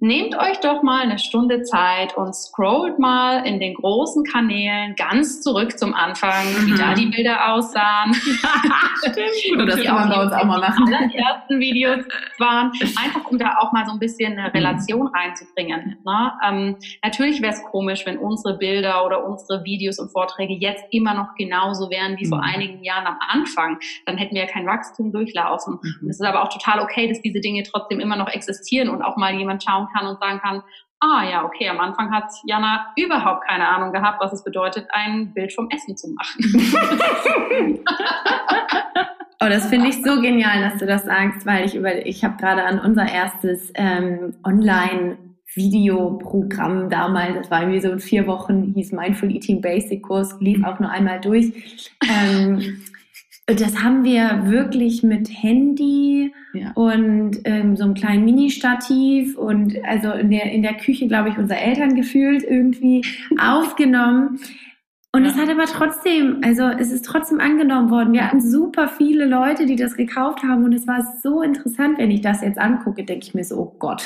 [0.00, 5.42] nehmt euch doch mal eine Stunde Zeit und scrollt mal in den großen Kanälen ganz
[5.42, 6.66] zurück zum Anfang, mhm.
[6.66, 8.14] wie da die Bilder aussahen.
[9.34, 9.60] Stimmt.
[9.60, 10.86] Und das kann man bei uns auch mal machen.
[11.12, 12.04] Die ersten Videos
[12.38, 15.98] waren, einfach um da auch mal so ein bisschen eine Relation reinzubringen.
[16.06, 16.32] Ne?
[16.46, 21.12] Ähm, natürlich wäre es komisch, wenn unsere Bilder oder unsere Videos und Vorträge jetzt immer
[21.12, 22.44] noch genauso wären wie vor mhm.
[22.44, 23.78] einigen Jahren am Anfang.
[24.06, 25.94] Dann hätten wir ja kein Wachstum durchlaufen Mhm.
[26.02, 29.02] Und es ist aber auch total okay, dass diese Dinge trotzdem immer noch existieren und
[29.02, 30.62] auch mal jemand schauen kann und sagen kann,
[31.00, 35.34] ah ja, okay, am Anfang hat Jana überhaupt keine Ahnung gehabt, was es bedeutet, ein
[35.34, 37.84] Bild vom Essen zu machen.
[39.38, 42.38] Oh, das finde ich so genial, dass du das sagst, weil ich über, ich habe
[42.38, 45.18] gerade an unser erstes ähm, Online
[45.54, 50.64] Videoprogramm damals, das war irgendwie so in vier Wochen, hieß Mindful Eating Basic Kurs, lief
[50.64, 51.52] auch nur einmal durch.
[52.10, 52.82] Ähm,
[53.46, 56.72] das haben wir wirklich mit Handy ja.
[56.74, 61.38] und ähm, so einem kleinen Mini-Stativ und also in der, in der Küche, glaube ich,
[61.38, 63.04] unserer Eltern gefühlt irgendwie
[63.38, 64.40] aufgenommen.
[65.12, 65.30] Und ja.
[65.30, 68.12] es hat aber trotzdem, also es ist trotzdem angenommen worden.
[68.12, 72.10] Wir hatten super viele Leute, die das gekauft haben und es war so interessant, wenn
[72.10, 74.04] ich das jetzt angucke, denke ich mir so, oh Gott.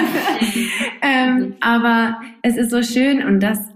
[1.02, 3.70] ähm, aber es ist so schön und das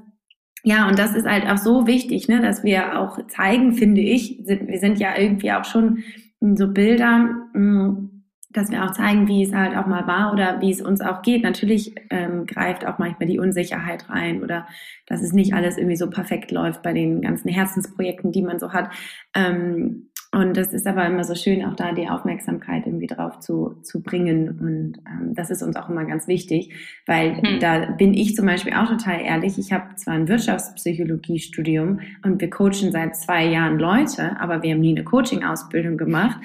[0.65, 4.41] ja, und das ist halt auch so wichtig, ne, dass wir auch zeigen, finde ich,
[4.45, 6.03] sind, wir sind ja irgendwie auch schon
[6.41, 7.19] so Bilder,
[7.53, 11.03] mm, dass wir auch zeigen, wie es halt auch mal war oder wie es uns
[11.03, 11.43] auch geht.
[11.43, 14.67] Natürlich ähm, greift auch manchmal die Unsicherheit rein oder
[15.07, 18.73] dass es nicht alles irgendwie so perfekt läuft bei den ganzen Herzensprojekten, die man so
[18.73, 18.89] hat.
[19.35, 23.77] Ähm, und das ist aber immer so schön, auch da die Aufmerksamkeit irgendwie drauf zu,
[23.83, 24.49] zu bringen.
[24.59, 26.75] Und ähm, das ist uns auch immer ganz wichtig,
[27.07, 27.61] weil hm.
[27.61, 29.59] da bin ich zum Beispiel auch total ehrlich.
[29.59, 34.81] Ich habe zwar ein Wirtschaftspsychologiestudium und wir coachen seit zwei Jahren Leute, aber wir haben
[34.81, 36.39] nie eine Coaching-Ausbildung gemacht.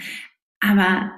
[0.60, 1.12] Aber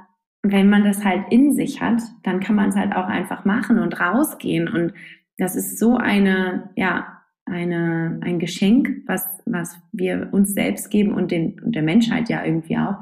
[0.43, 3.79] wenn man das halt in sich hat, dann kann man es halt auch einfach machen
[3.79, 4.69] und rausgehen.
[4.69, 4.93] Und
[5.38, 11.32] das ist so eine, ja, eine, ein Geschenk, was, was wir uns selbst geben und,
[11.32, 12.95] den, und der Menschheit ja irgendwie auch.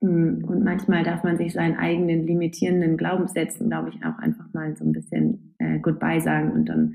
[0.00, 4.76] Mm, und manchmal darf man sich seinen eigenen limitierenden Glaubenssätzen, glaube ich, auch einfach mal
[4.76, 6.94] so ein bisschen äh, Goodbye sagen und dann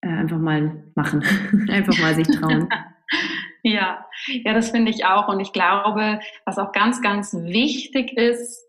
[0.00, 1.22] äh, einfach mal machen.
[1.70, 2.68] einfach mal sich trauen.
[3.62, 4.06] ja,
[4.44, 5.28] ja, das finde ich auch.
[5.28, 8.64] Und ich glaube, was auch ganz, ganz wichtig ist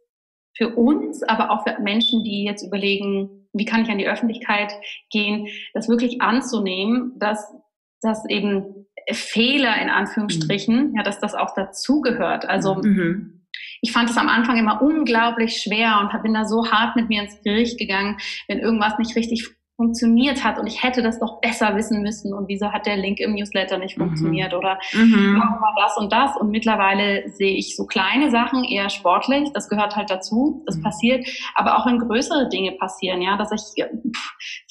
[0.58, 4.73] für uns, aber auch für Menschen, die jetzt überlegen, wie kann ich an die Öffentlichkeit
[5.12, 7.53] gehen, das wirklich anzunehmen, dass
[8.01, 10.95] dass eben Fehler in Anführungsstrichen, mhm.
[10.95, 12.47] ja, dass das auch dazugehört.
[12.47, 13.45] Also mhm.
[13.81, 17.23] ich fand es am Anfang immer unglaublich schwer und bin da so hart mit mir
[17.23, 19.47] ins Gericht gegangen, wenn irgendwas nicht richtig
[19.79, 23.21] funktioniert hat und ich hätte das doch besser wissen müssen und wieso hat der Link
[23.21, 24.07] im Newsletter nicht mhm.
[24.07, 25.39] funktioniert oder mhm.
[25.39, 29.69] warum war das und das und mittlerweile sehe ich so kleine Sachen eher sportlich, das
[29.69, 30.83] gehört halt dazu, das mhm.
[30.83, 33.85] passiert, aber auch wenn größere Dinge passieren, ja, dass ich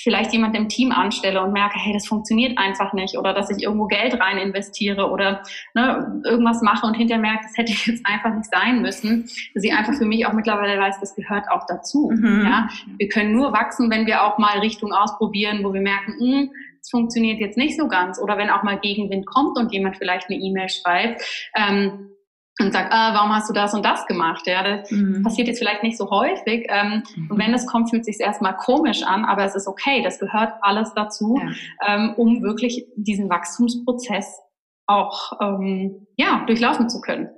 [0.00, 3.62] vielleicht jemand im Team anstelle und merke, hey, das funktioniert einfach nicht oder dass ich
[3.62, 5.42] irgendwo Geld rein investiere oder
[5.74, 9.72] ne, irgendwas mache und hinterher merke, das hätte jetzt einfach nicht sein müssen, dass ich
[9.72, 12.44] einfach für mich auch mittlerweile weiß, das gehört auch dazu, mhm.
[12.44, 16.50] ja, wir können nur wachsen, wenn wir auch mal Richtung ausprobieren, wo wir merken, hm,
[16.80, 18.20] es funktioniert jetzt nicht so ganz.
[18.20, 21.22] Oder wenn auch mal Gegenwind kommt und jemand vielleicht eine E-Mail schreibt,
[21.56, 22.10] ähm,
[22.60, 24.46] und sagt, ah, warum hast du das und das gemacht?
[24.46, 25.22] Ja, das mhm.
[25.22, 26.66] passiert jetzt vielleicht nicht so häufig.
[26.68, 27.30] Ähm, mhm.
[27.30, 30.02] Und wenn es kommt, fühlt es sich erstmal komisch an, aber es ist okay.
[30.02, 31.94] Das gehört alles dazu, ja.
[31.94, 34.40] ähm, um wirklich diesen Wachstumsprozess
[34.86, 37.28] auch ähm, ja durchlaufen zu können.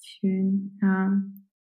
[0.00, 0.78] Schön.
[0.80, 1.10] Ja.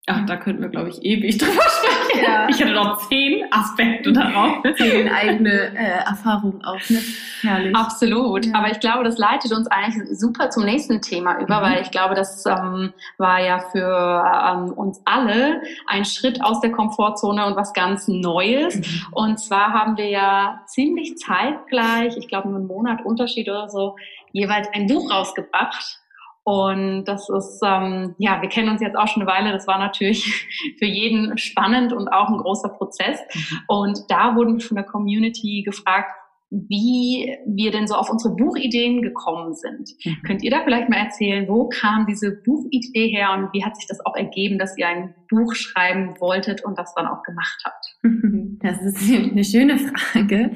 [0.09, 2.25] Ach, da könnten wir, glaube ich, ewig drüber sprechen.
[2.25, 2.49] Ja.
[2.49, 4.63] Ich hätte noch zehn Aspekte darauf.
[4.77, 7.01] Zehn eigene äh, Erfahrungen auch, ne?
[7.43, 7.75] Herrlich.
[7.75, 8.47] Absolut.
[8.47, 8.55] Ja.
[8.55, 11.63] Aber ich glaube, das leitet uns eigentlich super zum nächsten Thema über, mhm.
[11.63, 16.73] weil ich glaube, das ähm, war ja für ähm, uns alle ein Schritt aus der
[16.73, 18.77] Komfortzone und was ganz Neues.
[18.77, 19.07] Mhm.
[19.13, 23.97] Und zwar haben wir ja ziemlich zeitgleich, ich glaube nur einen Monat Unterschied oder so,
[24.33, 26.01] jeweils ein Buch rausgebracht
[26.49, 29.53] und das ist, ähm, ja, wir kennen uns jetzt auch schon eine Weile.
[29.53, 30.25] Das war natürlich
[30.79, 33.21] für jeden spannend und auch ein großer Prozess.
[33.35, 33.59] Mhm.
[33.67, 36.11] Und da wurden wir von der Community gefragt,
[36.49, 39.91] wie wir denn so auf unsere Buchideen gekommen sind.
[40.03, 40.23] Mhm.
[40.25, 43.87] Könnt ihr da vielleicht mal erzählen, wo kam diese Buchidee her und wie hat sich
[43.87, 47.85] das auch ergeben, dass ihr ein Buch schreiben wolltet und das dann auch gemacht habt?
[48.61, 50.53] Das ist eine schöne Frage.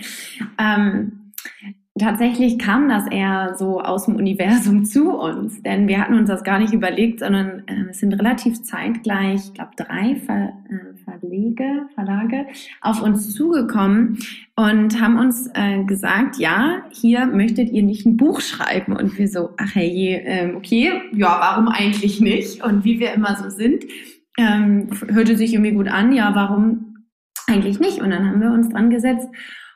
[0.58, 1.21] Ähm,
[1.98, 6.42] Tatsächlich kam das eher so aus dem Universum zu uns, denn wir hatten uns das
[6.42, 11.86] gar nicht überlegt, sondern äh, es sind relativ zeitgleich, ich glaube, drei Ver, äh, Verlege,
[11.94, 12.46] Verlage
[12.80, 14.18] auf uns zugekommen
[14.56, 18.96] und haben uns äh, gesagt, ja, hier möchtet ihr nicht ein Buch schreiben.
[18.96, 22.64] Und wir so, ach hey, äh, okay, ja, warum eigentlich nicht?
[22.64, 23.84] Und wie wir immer so sind,
[24.38, 27.04] ähm, hörte sich irgendwie gut an, ja, warum
[27.46, 28.00] eigentlich nicht?
[28.00, 29.28] Und dann haben wir uns dran gesetzt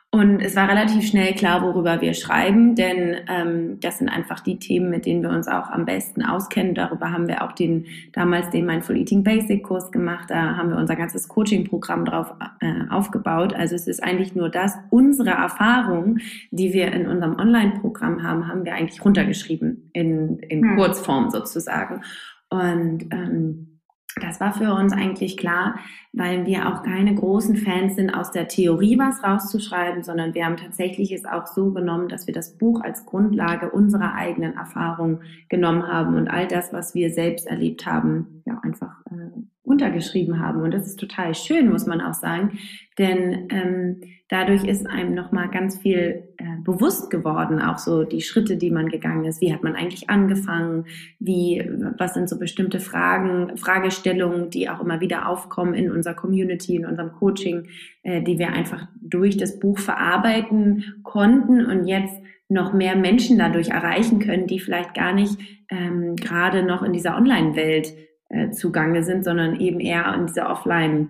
[0.09, 4.57] und es war relativ schnell klar, worüber wir schreiben, denn ähm, das sind einfach die
[4.57, 6.75] Themen, mit denen wir uns auch am besten auskennen.
[6.75, 10.29] Darüber haben wir auch den damals den Mindful Eating Basic Kurs gemacht.
[10.29, 13.53] Da haben wir unser ganzes Coaching-Programm drauf äh, aufgebaut.
[13.53, 16.19] Also es ist eigentlich nur das, unsere Erfahrung,
[16.51, 20.77] die wir in unserem Online-Programm haben, haben wir eigentlich runtergeschrieben in, in hm.
[20.77, 22.01] Kurzform sozusagen.
[22.49, 23.76] Und ähm,
[24.19, 25.75] das war für uns eigentlich klar,
[26.13, 30.57] weil wir auch keine großen Fans sind, aus der Theorie was rauszuschreiben, sondern wir haben
[30.57, 35.87] tatsächlich es auch so genommen, dass wir das Buch als Grundlage unserer eigenen Erfahrung genommen
[35.87, 40.61] haben und all das, was wir selbst erlebt haben, ja, einfach äh, untergeschrieben haben.
[40.61, 42.57] Und das ist total schön, muss man auch sagen,
[42.97, 48.57] denn ähm, dadurch ist einem nochmal ganz viel äh, bewusst geworden, auch so die Schritte,
[48.57, 49.41] die man gegangen ist.
[49.41, 50.85] Wie hat man eigentlich angefangen?
[51.19, 51.63] Wie,
[51.97, 56.85] was sind so bestimmte Fragen, Fragestellungen, die auch immer wieder aufkommen in unserer Community, in
[56.85, 57.67] unserem Coaching,
[58.03, 62.15] äh, die wir einfach durch das Buch verarbeiten konnten und jetzt
[62.49, 65.37] noch mehr Menschen dadurch erreichen können, die vielleicht gar nicht
[65.69, 67.93] ähm, gerade noch in dieser Online-Welt
[68.29, 71.09] äh, zugange sind, sondern eben eher in dieser Offline-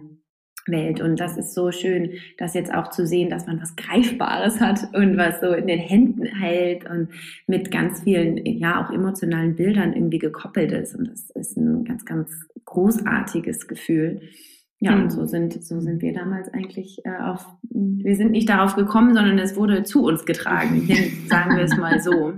[0.68, 1.02] Welt.
[1.02, 4.94] Und das ist so schön, das jetzt auch zu sehen, dass man was Greifbares hat
[4.94, 7.10] und was so in den Händen hält und
[7.48, 10.96] mit ganz vielen, ja, auch emotionalen Bildern irgendwie gekoppelt ist.
[10.96, 12.30] Und das ist ein ganz, ganz
[12.66, 14.22] großartiges Gefühl.
[14.80, 18.76] Ja, und so sind, so sind wir damals eigentlich äh, auf, wir sind nicht darauf
[18.76, 20.88] gekommen, sondern es wurde zu uns getragen,
[21.28, 22.34] sagen wir es mal so.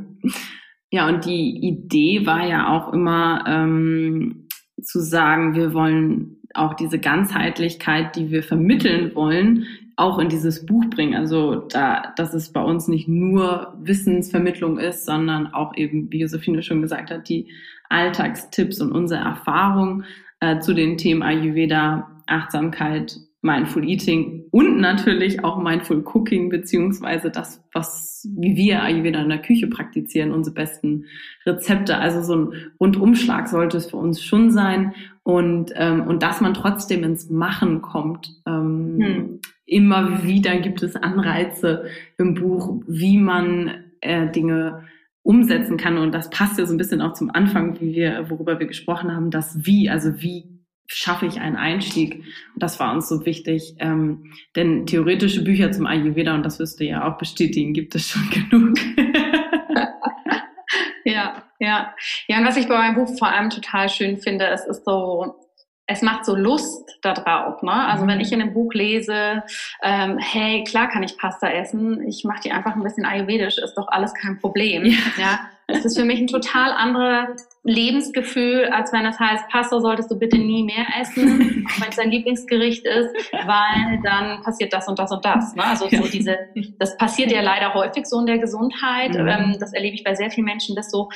[0.89, 4.47] Ja, und die Idee war ja auch immer ähm,
[4.81, 9.65] zu sagen, wir wollen auch diese Ganzheitlichkeit, die wir vermitteln wollen,
[9.95, 11.15] auch in dieses Buch bringen.
[11.15, 16.63] Also da, dass es bei uns nicht nur Wissensvermittlung ist, sondern auch eben, wie Josephine
[16.63, 17.51] schon gesagt hat, die
[17.89, 20.03] Alltagstipps und unsere Erfahrung
[20.39, 27.63] äh, zu den Themen Ayurveda, Achtsamkeit, Mindful Eating und natürlich auch Mindful Cooking, beziehungsweise das,
[27.71, 31.05] was, wie wir Ayurveda in der Küche praktizieren, unsere besten
[31.45, 31.97] Rezepte.
[31.97, 36.53] Also so ein Rundumschlag sollte es für uns schon sein und, ähm, und dass man
[36.53, 38.29] trotzdem ins Machen kommt.
[38.45, 39.39] Ähm, hm.
[39.65, 41.85] Immer wieder gibt es Anreize
[42.17, 43.71] im Buch, wie man
[44.01, 44.83] äh, Dinge
[45.21, 45.97] umsetzen kann.
[45.97, 49.15] Und das passt ja so ein bisschen auch zum Anfang, wie wir, worüber wir gesprochen
[49.15, 50.58] haben, das Wie, also wie
[50.91, 52.23] schaffe ich einen Einstieg.
[52.55, 56.85] Das war uns so wichtig, ähm, denn theoretische Bücher zum Ayurveda, und das wirst du
[56.85, 58.77] ja auch bestätigen, gibt es schon genug.
[61.05, 61.93] ja, ja.
[62.27, 65.35] Ja, und was ich bei meinem Buch vor allem total schön finde, es ist so,
[65.85, 67.61] es macht so Lust da drauf.
[67.61, 67.71] Ne?
[67.71, 68.21] Also wenn mhm.
[68.21, 69.43] ich in einem Buch lese,
[69.83, 73.75] ähm, hey, klar kann ich Pasta essen, ich mache die einfach ein bisschen ayurvedisch, ist
[73.75, 74.85] doch alles kein Problem.
[74.85, 74.97] Ja.
[75.17, 75.39] ja?
[75.71, 80.17] Es ist für mich ein total anderes Lebensgefühl, als wenn es heißt, Pasta solltest du
[80.17, 84.97] bitte nie mehr essen, auch wenn es dein Lieblingsgericht ist, weil dann passiert das und
[84.97, 85.55] das und das.
[85.55, 85.63] Ne?
[85.63, 86.37] Also so diese,
[86.79, 89.13] das passiert ja leider häufig so in der Gesundheit.
[89.13, 89.27] Mhm.
[89.27, 91.09] Ähm, das erlebe ich bei sehr vielen Menschen, dass so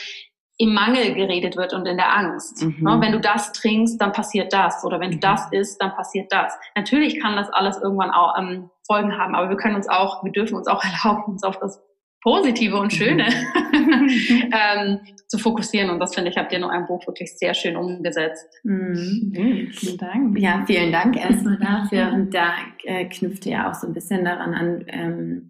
[0.57, 2.63] im Mangel geredet wird und in der Angst.
[2.63, 2.77] Mhm.
[2.81, 2.97] Ne?
[3.01, 4.83] Wenn du das trinkst, dann passiert das.
[4.85, 5.21] Oder wenn du mhm.
[5.21, 6.53] das isst, dann passiert das.
[6.75, 10.31] Natürlich kann das alles irgendwann auch ähm, Folgen haben, aber wir können uns auch, wir
[10.31, 11.81] dürfen uns auch erlauben, uns auf das
[12.23, 14.09] Positive und Schöne mhm.
[14.53, 15.89] ähm, zu fokussieren.
[15.89, 18.47] Und das finde ich, habt ihr in eurem Buch wirklich sehr schön umgesetzt.
[18.63, 19.33] Mhm.
[19.33, 19.67] mhm.
[19.73, 20.39] Vielen Dank.
[20.39, 22.13] Ja, vielen Dank erstmal dafür.
[22.13, 22.53] Und da
[22.85, 25.49] äh, knüpfte ja auch so ein bisschen daran an, ähm,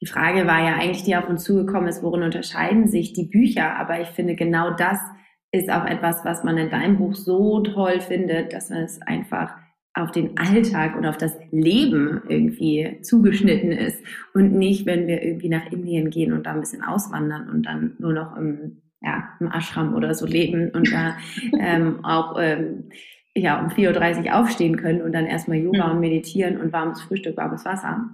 [0.00, 3.76] die Frage war ja eigentlich, die auf uns zugekommen ist, worin unterscheiden sich die Bücher?
[3.76, 4.98] Aber ich finde, genau das
[5.50, 9.54] ist auch etwas, was man in deinem Buch so toll findet, dass man es einfach
[9.94, 14.02] auf den Alltag und auf das Leben irgendwie zugeschnitten ist
[14.34, 17.94] und nicht, wenn wir irgendwie nach Indien gehen und da ein bisschen auswandern und dann
[17.98, 21.16] nur noch im, ja, im Ashram oder so leben und da
[21.60, 22.90] ähm, auch ähm,
[23.36, 27.36] ja, um 4.30 Uhr aufstehen können und dann erstmal Yoga und meditieren und warmes Frühstück,
[27.36, 28.08] warmes Wasser,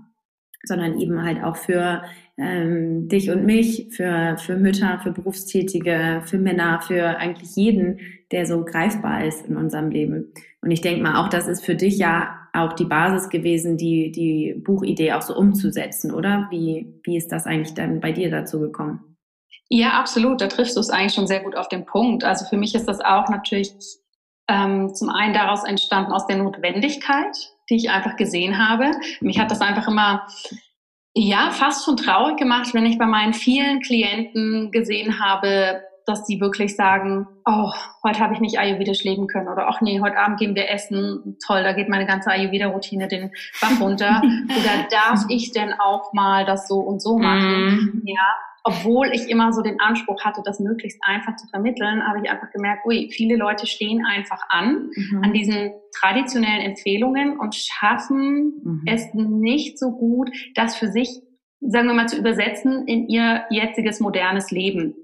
[0.65, 2.03] sondern eben halt auch für
[2.37, 8.01] ähm, dich und mich, für, für Mütter, für Berufstätige, für Männer, für eigentlich jeden,
[8.33, 10.33] der so greifbar ist in unserem Leben.
[10.63, 14.13] Und ich denke mal, auch das ist für dich ja auch die Basis gewesen, die,
[14.13, 16.49] die Buchidee auch so umzusetzen, oder?
[16.51, 19.17] Wie, wie ist das eigentlich dann bei dir dazu gekommen?
[19.69, 20.41] Ja, absolut.
[20.41, 22.25] Da triffst du es eigentlich schon sehr gut auf den Punkt.
[22.25, 23.73] Also für mich ist das auch natürlich
[24.49, 27.37] ähm, zum einen daraus entstanden aus der Notwendigkeit,
[27.71, 28.91] die ich einfach gesehen habe.
[29.21, 30.27] Mich hat das einfach immer
[31.15, 36.41] ja, fast schon traurig gemacht, wenn ich bei meinen vielen Klienten gesehen habe, dass die
[36.41, 37.73] wirklich sagen, oh,
[38.05, 41.39] heute habe ich nicht ayurvedisch leben können oder ach nee, heute Abend gehen wir essen,
[41.45, 44.21] toll, da geht meine ganze Ayurveda-Routine den Bach runter.
[44.45, 48.03] oder darf ich denn auch mal das so und so machen?
[48.03, 48.03] Mm.
[48.05, 52.31] Ja, obwohl ich immer so den Anspruch hatte, das möglichst einfach zu vermitteln, habe ich
[52.31, 55.23] einfach gemerkt, ui, viele Leute stehen einfach an, mhm.
[55.25, 58.83] an diesen traditionellen Empfehlungen und schaffen mhm.
[58.87, 61.23] es nicht so gut, das für sich,
[61.61, 64.95] sagen wir mal, zu übersetzen in ihr jetziges modernes Leben.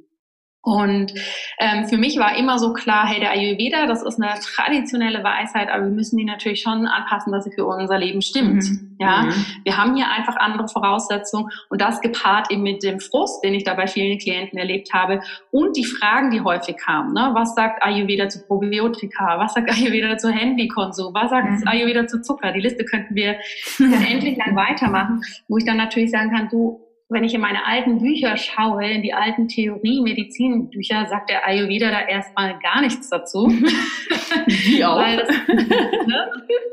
[0.66, 1.14] Und
[1.60, 5.68] ähm, für mich war immer so klar, hey, der Ayurveda, das ist eine traditionelle Weisheit,
[5.70, 8.64] aber wir müssen die natürlich schon anpassen, dass sie für unser Leben stimmt.
[8.64, 8.96] Mhm.
[8.98, 9.46] Ja, mhm.
[9.62, 13.62] wir haben hier einfach andere Voraussetzungen und das gepaart eben mit dem Frust, den ich
[13.62, 15.20] da bei vielen Klienten erlebt habe
[15.52, 17.14] und die Fragen, die häufig kamen.
[17.14, 17.30] Ne?
[17.34, 19.38] Was sagt Ayurveda zu Probiotika?
[19.38, 21.14] Was sagt Ayurveda zu Handykonsum?
[21.14, 21.68] Was sagt mhm.
[21.68, 22.50] Ayurveda zu Zucker?
[22.50, 23.36] Die Liste könnten wir
[23.78, 28.00] endlich lang weitermachen, wo ich dann natürlich sagen kann, du, wenn ich in meine alten
[28.00, 33.46] Bücher schaue, in die alten Theorie-Medizinbücher, sagt der Ayurveda da erstmal gar nichts dazu.
[34.46, 34.98] Wie auch.
[34.98, 36.30] Weil das ne,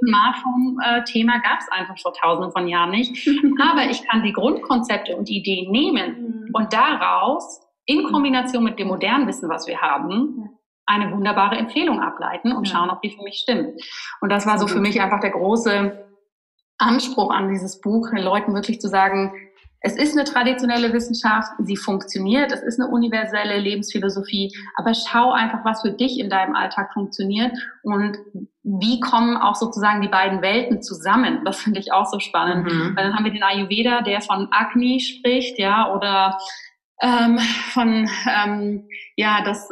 [0.07, 3.27] Smartphone-Thema gab es einfach vor tausenden von Jahren nicht.
[3.61, 6.49] Aber ich kann die Grundkonzepte und Ideen nehmen mhm.
[6.53, 10.49] und daraus in Kombination mit dem modernen Wissen, was wir haben,
[10.85, 13.81] eine wunderbare Empfehlung ableiten und schauen, ob die für mich stimmt.
[14.19, 16.05] Und das war so für mich einfach der große
[16.77, 19.33] Anspruch an dieses Buch, den Leuten wirklich zu sagen,
[19.85, 25.65] es ist eine traditionelle Wissenschaft, sie funktioniert, es ist eine universelle Lebensphilosophie, aber schau einfach,
[25.65, 27.51] was für dich in deinem Alltag funktioniert
[27.83, 28.17] und
[28.63, 31.41] wie kommen auch sozusagen die beiden Welten zusammen.
[31.43, 32.65] Das finde ich auch so spannend.
[32.65, 32.95] Mhm.
[32.95, 36.37] Weil dann haben wir den Ayurveda, der von Agni spricht, ja, oder
[37.01, 37.37] ähm,
[37.73, 39.67] von, ähm, ja, das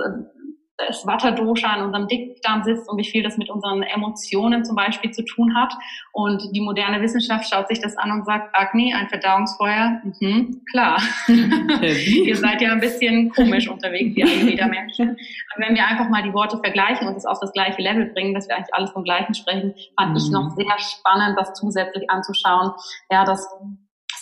[0.88, 5.11] das Vata-Dosha in unserem Dickdarm sitzt und wie viel das mit unseren Emotionen zum Beispiel
[5.11, 5.73] zu tun hat.
[6.13, 11.01] Und die moderne Wissenschaft schaut sich das an und sagt, Agni, ein Verdauungsfeuer, mhm, klar.
[11.27, 15.17] Ihr seid ja ein bisschen komisch unterwegs, die Ayurveda-Menschen.
[15.53, 18.34] Aber wenn wir einfach mal die Worte vergleichen und es auf das gleiche Level bringen,
[18.34, 20.17] dass wir eigentlich alles vom Gleichen sprechen, fand mhm.
[20.17, 22.71] ich noch sehr spannend, das zusätzlich anzuschauen.
[23.09, 23.47] Ja, das das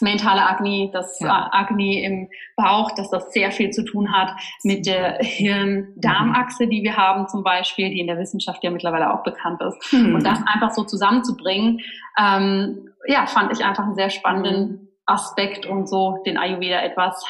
[0.02, 1.50] mentale Agni, das ja.
[1.52, 4.32] Agni im Bauch, dass das sehr viel zu tun hat
[4.64, 9.24] mit der Hirn-Darm-Achse, die wir haben zum Beispiel, die in der Wissenschaft ja mittlerweile auch
[9.24, 9.93] bekannt ist.
[9.93, 10.16] Mhm.
[10.16, 11.80] Und das einfach so zusammenzubringen,
[12.18, 17.24] ähm, ja, fand ich einfach einen sehr spannenden Aspekt und so den Ayurveda etwas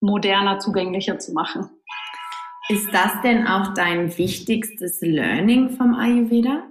[0.00, 1.70] moderner, zugänglicher zu machen.
[2.68, 6.64] Ist das denn auch dein wichtigstes Learning vom Ayurveda?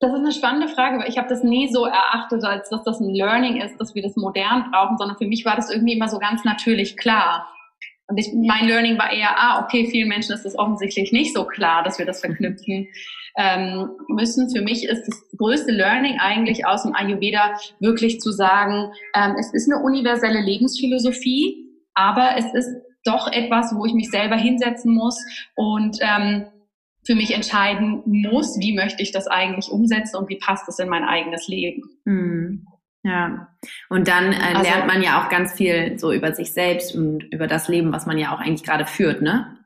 [0.00, 3.00] Das ist eine spannende Frage, weil ich habe das nie so erachtet, als dass das
[3.00, 6.08] ein Learning ist, dass wir das modern brauchen, sondern für mich war das irgendwie immer
[6.08, 7.48] so ganz natürlich klar.
[8.06, 11.44] Und ich, mein Learning war eher, ah, okay, vielen Menschen ist das offensichtlich nicht so
[11.44, 12.88] klar, dass wir das verknüpfen
[13.36, 14.50] ähm, müssen.
[14.50, 19.52] Für mich ist das größte Learning eigentlich aus dem Ayurveda wirklich zu sagen, ähm, es
[19.52, 22.70] ist eine universelle Lebensphilosophie, aber es ist
[23.04, 25.18] doch etwas, wo ich mich selber hinsetzen muss
[25.54, 26.46] und ähm,
[27.08, 30.90] für mich entscheiden muss, wie möchte ich das eigentlich umsetzen und wie passt es in
[30.90, 31.82] mein eigenes Leben.
[32.04, 32.66] Hm.
[33.02, 33.48] Ja,
[33.88, 37.22] und dann äh, also, lernt man ja auch ganz viel so über sich selbst und
[37.32, 39.56] über das Leben, was man ja auch eigentlich gerade führt, ne?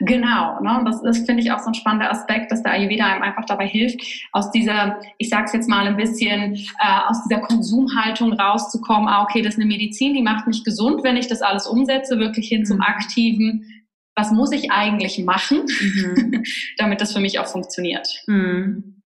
[0.00, 0.82] Genau, ne?
[0.84, 3.68] das ist, finde ich, auch so ein spannender Aspekt, dass der Ayurveda einem einfach dabei
[3.68, 4.00] hilft,
[4.32, 9.40] aus dieser, ich sag's jetzt mal ein bisschen, äh, aus dieser Konsumhaltung rauszukommen, ah, okay,
[9.40, 12.66] das ist eine Medizin, die macht mich gesund, wenn ich das alles umsetze, wirklich hin
[12.66, 12.82] zum mhm.
[12.82, 13.83] aktiven,
[14.16, 16.42] was muss ich eigentlich machen, mhm.
[16.78, 18.08] damit das für mich auch funktioniert.
[18.26, 19.02] Mhm.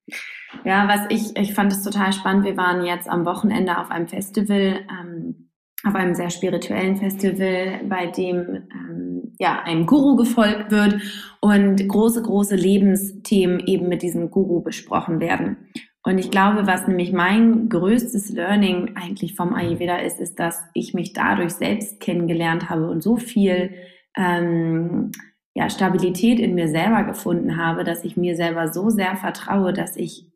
[0.65, 2.45] Ja, was ich, ich fand es total spannend.
[2.45, 5.51] Wir waren jetzt am Wochenende auf einem Festival, ähm,
[5.85, 11.01] auf einem sehr spirituellen Festival, bei dem ähm, ja einem Guru gefolgt wird
[11.41, 15.69] und große, große Lebensthemen eben mit diesem Guru besprochen werden.
[16.03, 20.95] Und ich glaube, was nämlich mein größtes Learning eigentlich vom Ayurveda ist, ist, dass ich
[20.95, 23.75] mich dadurch selbst kennengelernt habe und so viel
[24.19, 25.13] ähm,
[25.55, 29.97] ja, Stabilität in mir selber gefunden habe, dass ich mir selber so sehr vertraue, dass
[29.97, 30.27] ich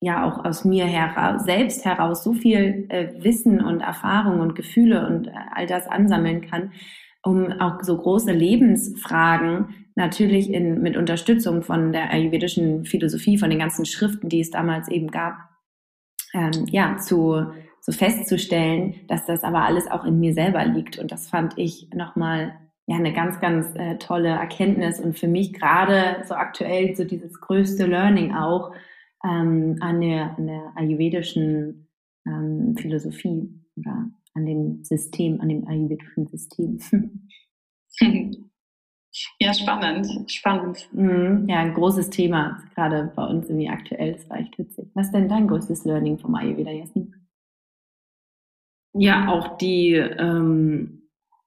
[0.00, 5.06] ja auch aus mir heraus, selbst heraus so viel äh, Wissen und Erfahrung und Gefühle
[5.06, 6.72] und äh, all das ansammeln kann,
[7.22, 13.60] um auch so große Lebensfragen natürlich in, mit Unterstützung von der ayurvedischen Philosophie, von den
[13.60, 15.36] ganzen Schriften, die es damals eben gab,
[16.34, 17.46] ähm, ja, zu,
[17.80, 20.98] so festzustellen, dass das aber alles auch in mir selber liegt.
[20.98, 25.52] Und das fand ich nochmal ja eine ganz, ganz äh, tolle Erkenntnis und für mich
[25.52, 28.72] gerade so aktuell so dieses größte Learning auch
[29.24, 31.88] ähm, an, der, an der ayurvedischen
[32.26, 36.80] ähm, Philosophie oder an dem System, an dem ayurvedischen System.
[39.38, 40.88] Ja, spannend, spannend.
[40.92, 44.88] Mhm, ja, ein großes Thema, gerade bei uns irgendwie aktuell, das war echt witzig.
[44.94, 47.14] Was ist denn dein größtes Learning vom Ayurveda, Jasmin?
[48.94, 51.01] Ja, auch die ähm,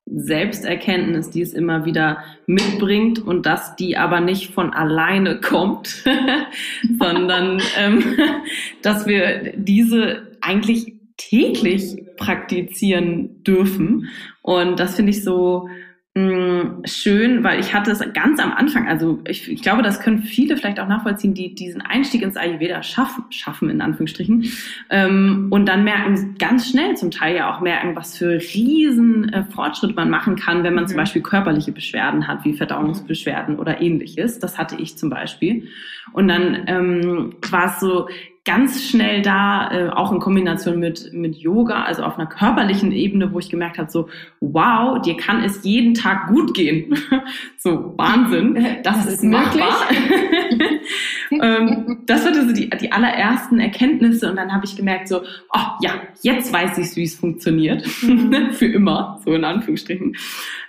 [0.06, 6.03] Selbsterkenntnis, die es immer wieder mitbringt und dass die aber nicht von alleine kommt,
[6.99, 8.03] sondern ähm,
[8.82, 14.10] dass wir diese eigentlich täglich praktizieren dürfen.
[14.41, 15.70] Und das finde ich so
[16.18, 20.55] schön, weil ich hatte es ganz am Anfang, also ich, ich, glaube, das können viele
[20.55, 24.45] vielleicht auch nachvollziehen, die diesen Einstieg ins Ayurveda schaffen, schaffen in Anführungsstrichen,
[24.89, 29.43] ähm, und dann merken ganz schnell zum Teil ja auch merken, was für riesen äh,
[29.43, 30.88] Fortschritt man machen kann, wenn man mhm.
[30.88, 34.39] zum Beispiel körperliche Beschwerden hat, wie Verdauungsbeschwerden oder ähnliches.
[34.39, 35.68] Das hatte ich zum Beispiel.
[36.13, 38.07] Und dann ähm, war es so,
[38.46, 43.34] ganz schnell da, äh, auch in Kombination mit, mit Yoga, also auf einer körperlichen Ebene,
[43.34, 44.08] wo ich gemerkt habe, so,
[44.39, 46.96] wow, dir kann es jeden Tag gut gehen.
[47.58, 49.64] so, Wahnsinn, das, das ist möglich.
[51.41, 55.67] ähm, das waren so die, die allerersten Erkenntnisse und dann habe ich gemerkt, so, oh
[55.81, 57.86] ja, jetzt weiß ich, wie es funktioniert.
[58.01, 58.49] Mhm.
[58.51, 60.15] Für immer, so in Anführungsstrichen.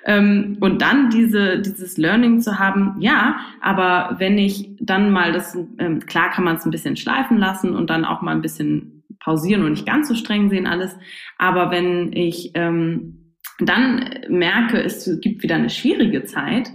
[0.05, 5.57] Ähm, und dann diese, dieses Learning zu haben, ja, aber wenn ich dann mal das,
[5.79, 9.05] ähm, klar kann man es ein bisschen schleifen lassen und dann auch mal ein bisschen
[9.21, 10.97] pausieren und nicht ganz so streng sehen alles,
[11.39, 16.71] aber wenn ich ähm, dann merke, es gibt wieder eine schwierige Zeit,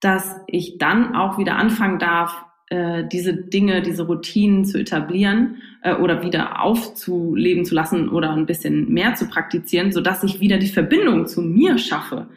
[0.00, 5.94] dass ich dann auch wieder anfangen darf, äh, diese Dinge, diese Routinen zu etablieren äh,
[5.94, 10.56] oder wieder aufzuleben zu lassen oder ein bisschen mehr zu praktizieren, so dass ich wieder
[10.56, 12.28] die Verbindung zu mir schaffe.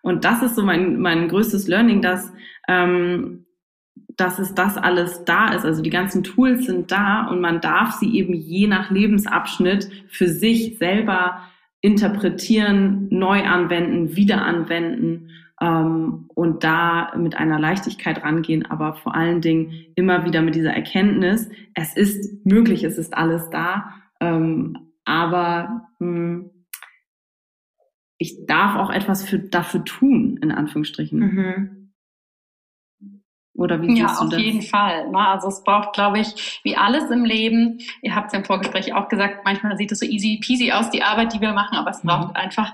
[0.00, 2.32] Und das ist so mein, mein größtes Learning, dass,
[2.66, 3.44] ähm,
[4.16, 5.64] dass es das alles da ist.
[5.64, 10.28] Also die ganzen Tools sind da und man darf sie eben je nach Lebensabschnitt für
[10.28, 11.42] sich selber
[11.82, 15.28] interpretieren, neu anwenden, wieder anwenden
[15.64, 20.74] ähm, und da mit einer Leichtigkeit rangehen, aber vor allen Dingen immer wieder mit dieser
[20.74, 26.50] Erkenntnis, es ist möglich, es ist alles da, ähm, aber mh, hm,
[28.18, 31.18] ich darf auch etwas für, dafür tun, in Anführungsstrichen.
[31.18, 31.83] Mhm.
[33.56, 34.40] Oder wie ja, auf das?
[34.40, 35.10] jeden Fall.
[35.10, 35.18] Ne?
[35.18, 37.78] Also es braucht, glaube ich, wie alles im Leben.
[38.02, 40.90] Ihr habt es ja im Vorgespräch auch gesagt, manchmal sieht es so easy peasy aus,
[40.90, 42.08] die Arbeit, die wir machen, aber es mhm.
[42.08, 42.72] braucht einfach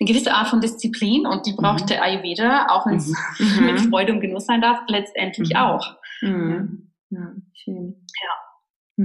[0.00, 1.86] eine gewisse Art von Disziplin und die braucht mhm.
[1.86, 3.66] der Ayurveda, auch wenn es mhm.
[3.66, 5.56] mit Freude und Genuss sein darf, letztendlich mhm.
[5.56, 5.96] auch.
[6.22, 6.90] Mhm.
[7.10, 8.06] Ja, schön.
[8.24, 9.04] Ja.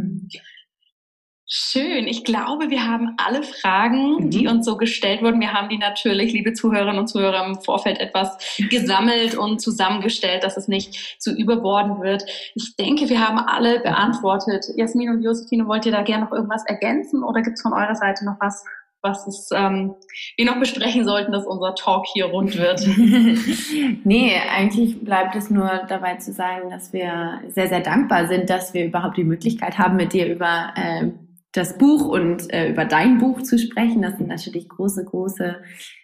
[1.53, 2.07] Schön.
[2.07, 4.29] Ich glaube, wir haben alle Fragen, mhm.
[4.29, 5.41] die uns so gestellt wurden.
[5.41, 8.37] Wir haben die natürlich, liebe Zuhörerinnen und Zuhörer, im Vorfeld etwas
[8.69, 12.23] gesammelt und zusammengestellt, dass es nicht zu überborden wird.
[12.55, 14.63] Ich denke, wir haben alle beantwortet.
[14.77, 17.95] Jasmin und Josephine, wollt ihr da gerne noch irgendwas ergänzen oder gibt es von eurer
[17.95, 18.63] Seite noch was,
[19.01, 19.95] was es, ähm,
[20.37, 22.79] wir noch besprechen sollten, dass unser Talk hier rund wird?
[24.05, 28.73] nee, eigentlich bleibt es nur dabei zu sagen, dass wir sehr, sehr dankbar sind, dass
[28.73, 31.11] wir überhaupt die Möglichkeit haben, mit dir über äh,
[31.53, 34.01] das Buch und äh, über dein Buch zu sprechen.
[34.01, 35.57] Das sind natürlich große, große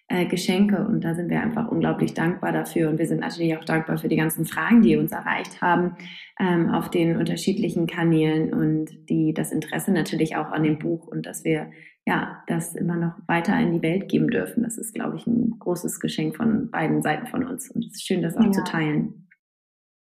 [0.10, 2.90] äh, Geschenke und da sind wir einfach unglaublich dankbar dafür.
[2.90, 5.96] Und wir sind natürlich auch dankbar für die ganzen Fragen, die uns erreicht haben
[6.40, 11.26] ähm, auf den unterschiedlichen Kanälen und die das Interesse natürlich auch an dem Buch und
[11.26, 11.72] dass wir
[12.06, 14.64] ja das immer noch weiter in die Welt geben dürfen.
[14.64, 18.08] Das ist, glaube ich, ein großes Geschenk von beiden Seiten von uns und es ist
[18.08, 18.52] schön, das auch ja.
[18.52, 19.27] zu teilen.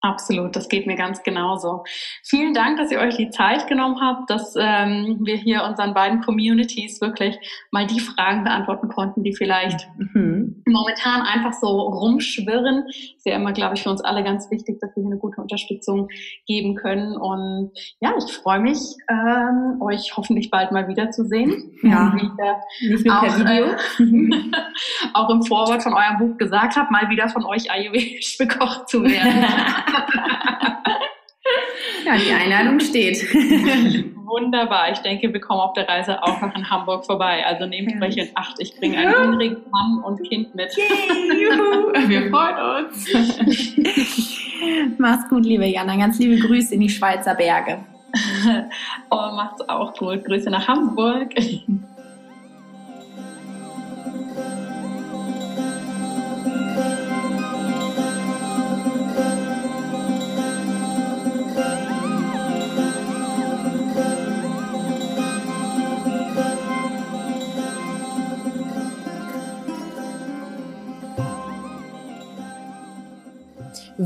[0.07, 1.83] Absolut, das geht mir ganz genauso.
[2.23, 6.21] Vielen Dank, dass ihr euch die Zeit genommen habt, dass ähm, wir hier unseren beiden
[6.21, 7.37] Communities wirklich
[7.73, 10.63] mal die Fragen beantworten konnten, die vielleicht mhm.
[10.65, 12.85] momentan einfach so rumschwirren.
[12.89, 15.41] Ist ja immer, glaube ich, für uns alle ganz wichtig, dass wir hier eine gute
[15.41, 16.09] Unterstützung
[16.47, 17.17] geben können.
[17.17, 18.79] Und ja, ich freue mich,
[19.11, 21.73] ähm, euch hoffentlich bald mal wiederzusehen.
[21.83, 23.67] Ja, wieder nicht nur per Video.
[23.67, 24.53] Äh,
[25.15, 29.03] auch im Vorwort von eurem Buch gesagt habe, mal wieder von euch ayurvedisch bekocht zu
[29.03, 29.45] werden.
[32.05, 33.23] ja, die Einladung steht.
[34.27, 34.91] Wunderbar.
[34.91, 37.47] Ich denke, wir kommen auf der Reise auch noch in Hamburg vorbei.
[37.47, 38.03] Also nehmt ja.
[38.03, 38.57] euch in Acht.
[38.59, 40.77] Ich bringe einen hungrigen Mann und Kind mit.
[40.77, 41.93] Yay, juhu.
[42.09, 43.09] Wir freuen uns.
[44.99, 45.97] Mach's gut, liebe Jana.
[45.97, 47.79] Ganz liebe Grüße in die Schweizer Berge.
[49.11, 50.25] oh, macht's auch gut.
[50.25, 51.35] Grüße nach Hamburg.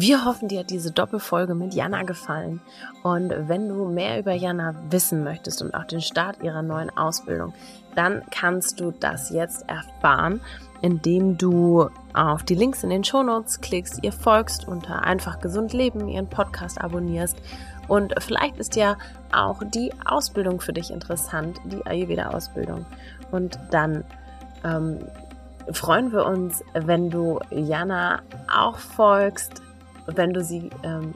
[0.02, 2.62] Wir hoffen, dir hat diese Doppelfolge mit Jana gefallen.
[3.02, 7.52] Und wenn du mehr über Jana wissen möchtest und auch den Start ihrer neuen Ausbildung,
[7.94, 10.40] dann kannst du das jetzt erfahren,
[10.80, 16.08] indem du auf die Links in den Shownotes klickst, ihr folgst unter Einfach Gesund Leben,
[16.08, 17.36] ihren Podcast abonnierst.
[17.86, 18.96] Und vielleicht ist ja
[19.32, 22.86] auch die Ausbildung für dich interessant, die Ayurveda-Ausbildung.
[23.32, 24.04] Und dann
[24.64, 25.00] ähm,
[25.72, 29.60] freuen wir uns, wenn du Jana auch folgst,
[30.16, 31.14] wenn du sie ähm,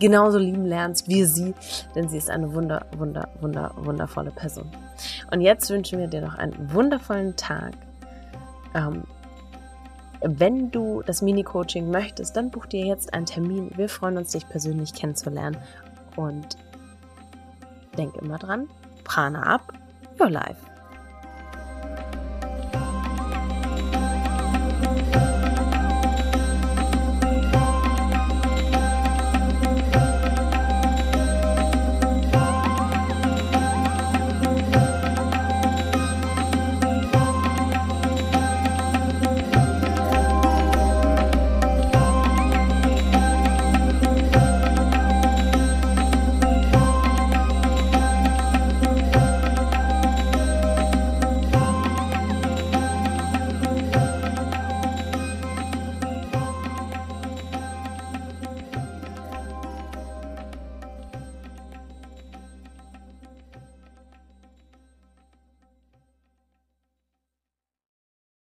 [0.00, 1.54] genauso lieben lernst wie sie,
[1.94, 4.68] denn sie ist eine wunder, wunder, wunder, wundervolle Person.
[5.30, 7.72] Und jetzt wünschen wir dir noch einen wundervollen Tag.
[8.74, 9.04] Ähm,
[10.22, 13.70] wenn du das Mini-Coaching möchtest, dann buch dir jetzt einen Termin.
[13.76, 15.56] Wir freuen uns, dich persönlich kennenzulernen.
[16.16, 16.56] Und
[17.96, 18.68] denk immer dran,
[19.04, 19.72] Prana ab,
[20.20, 20.71] your life.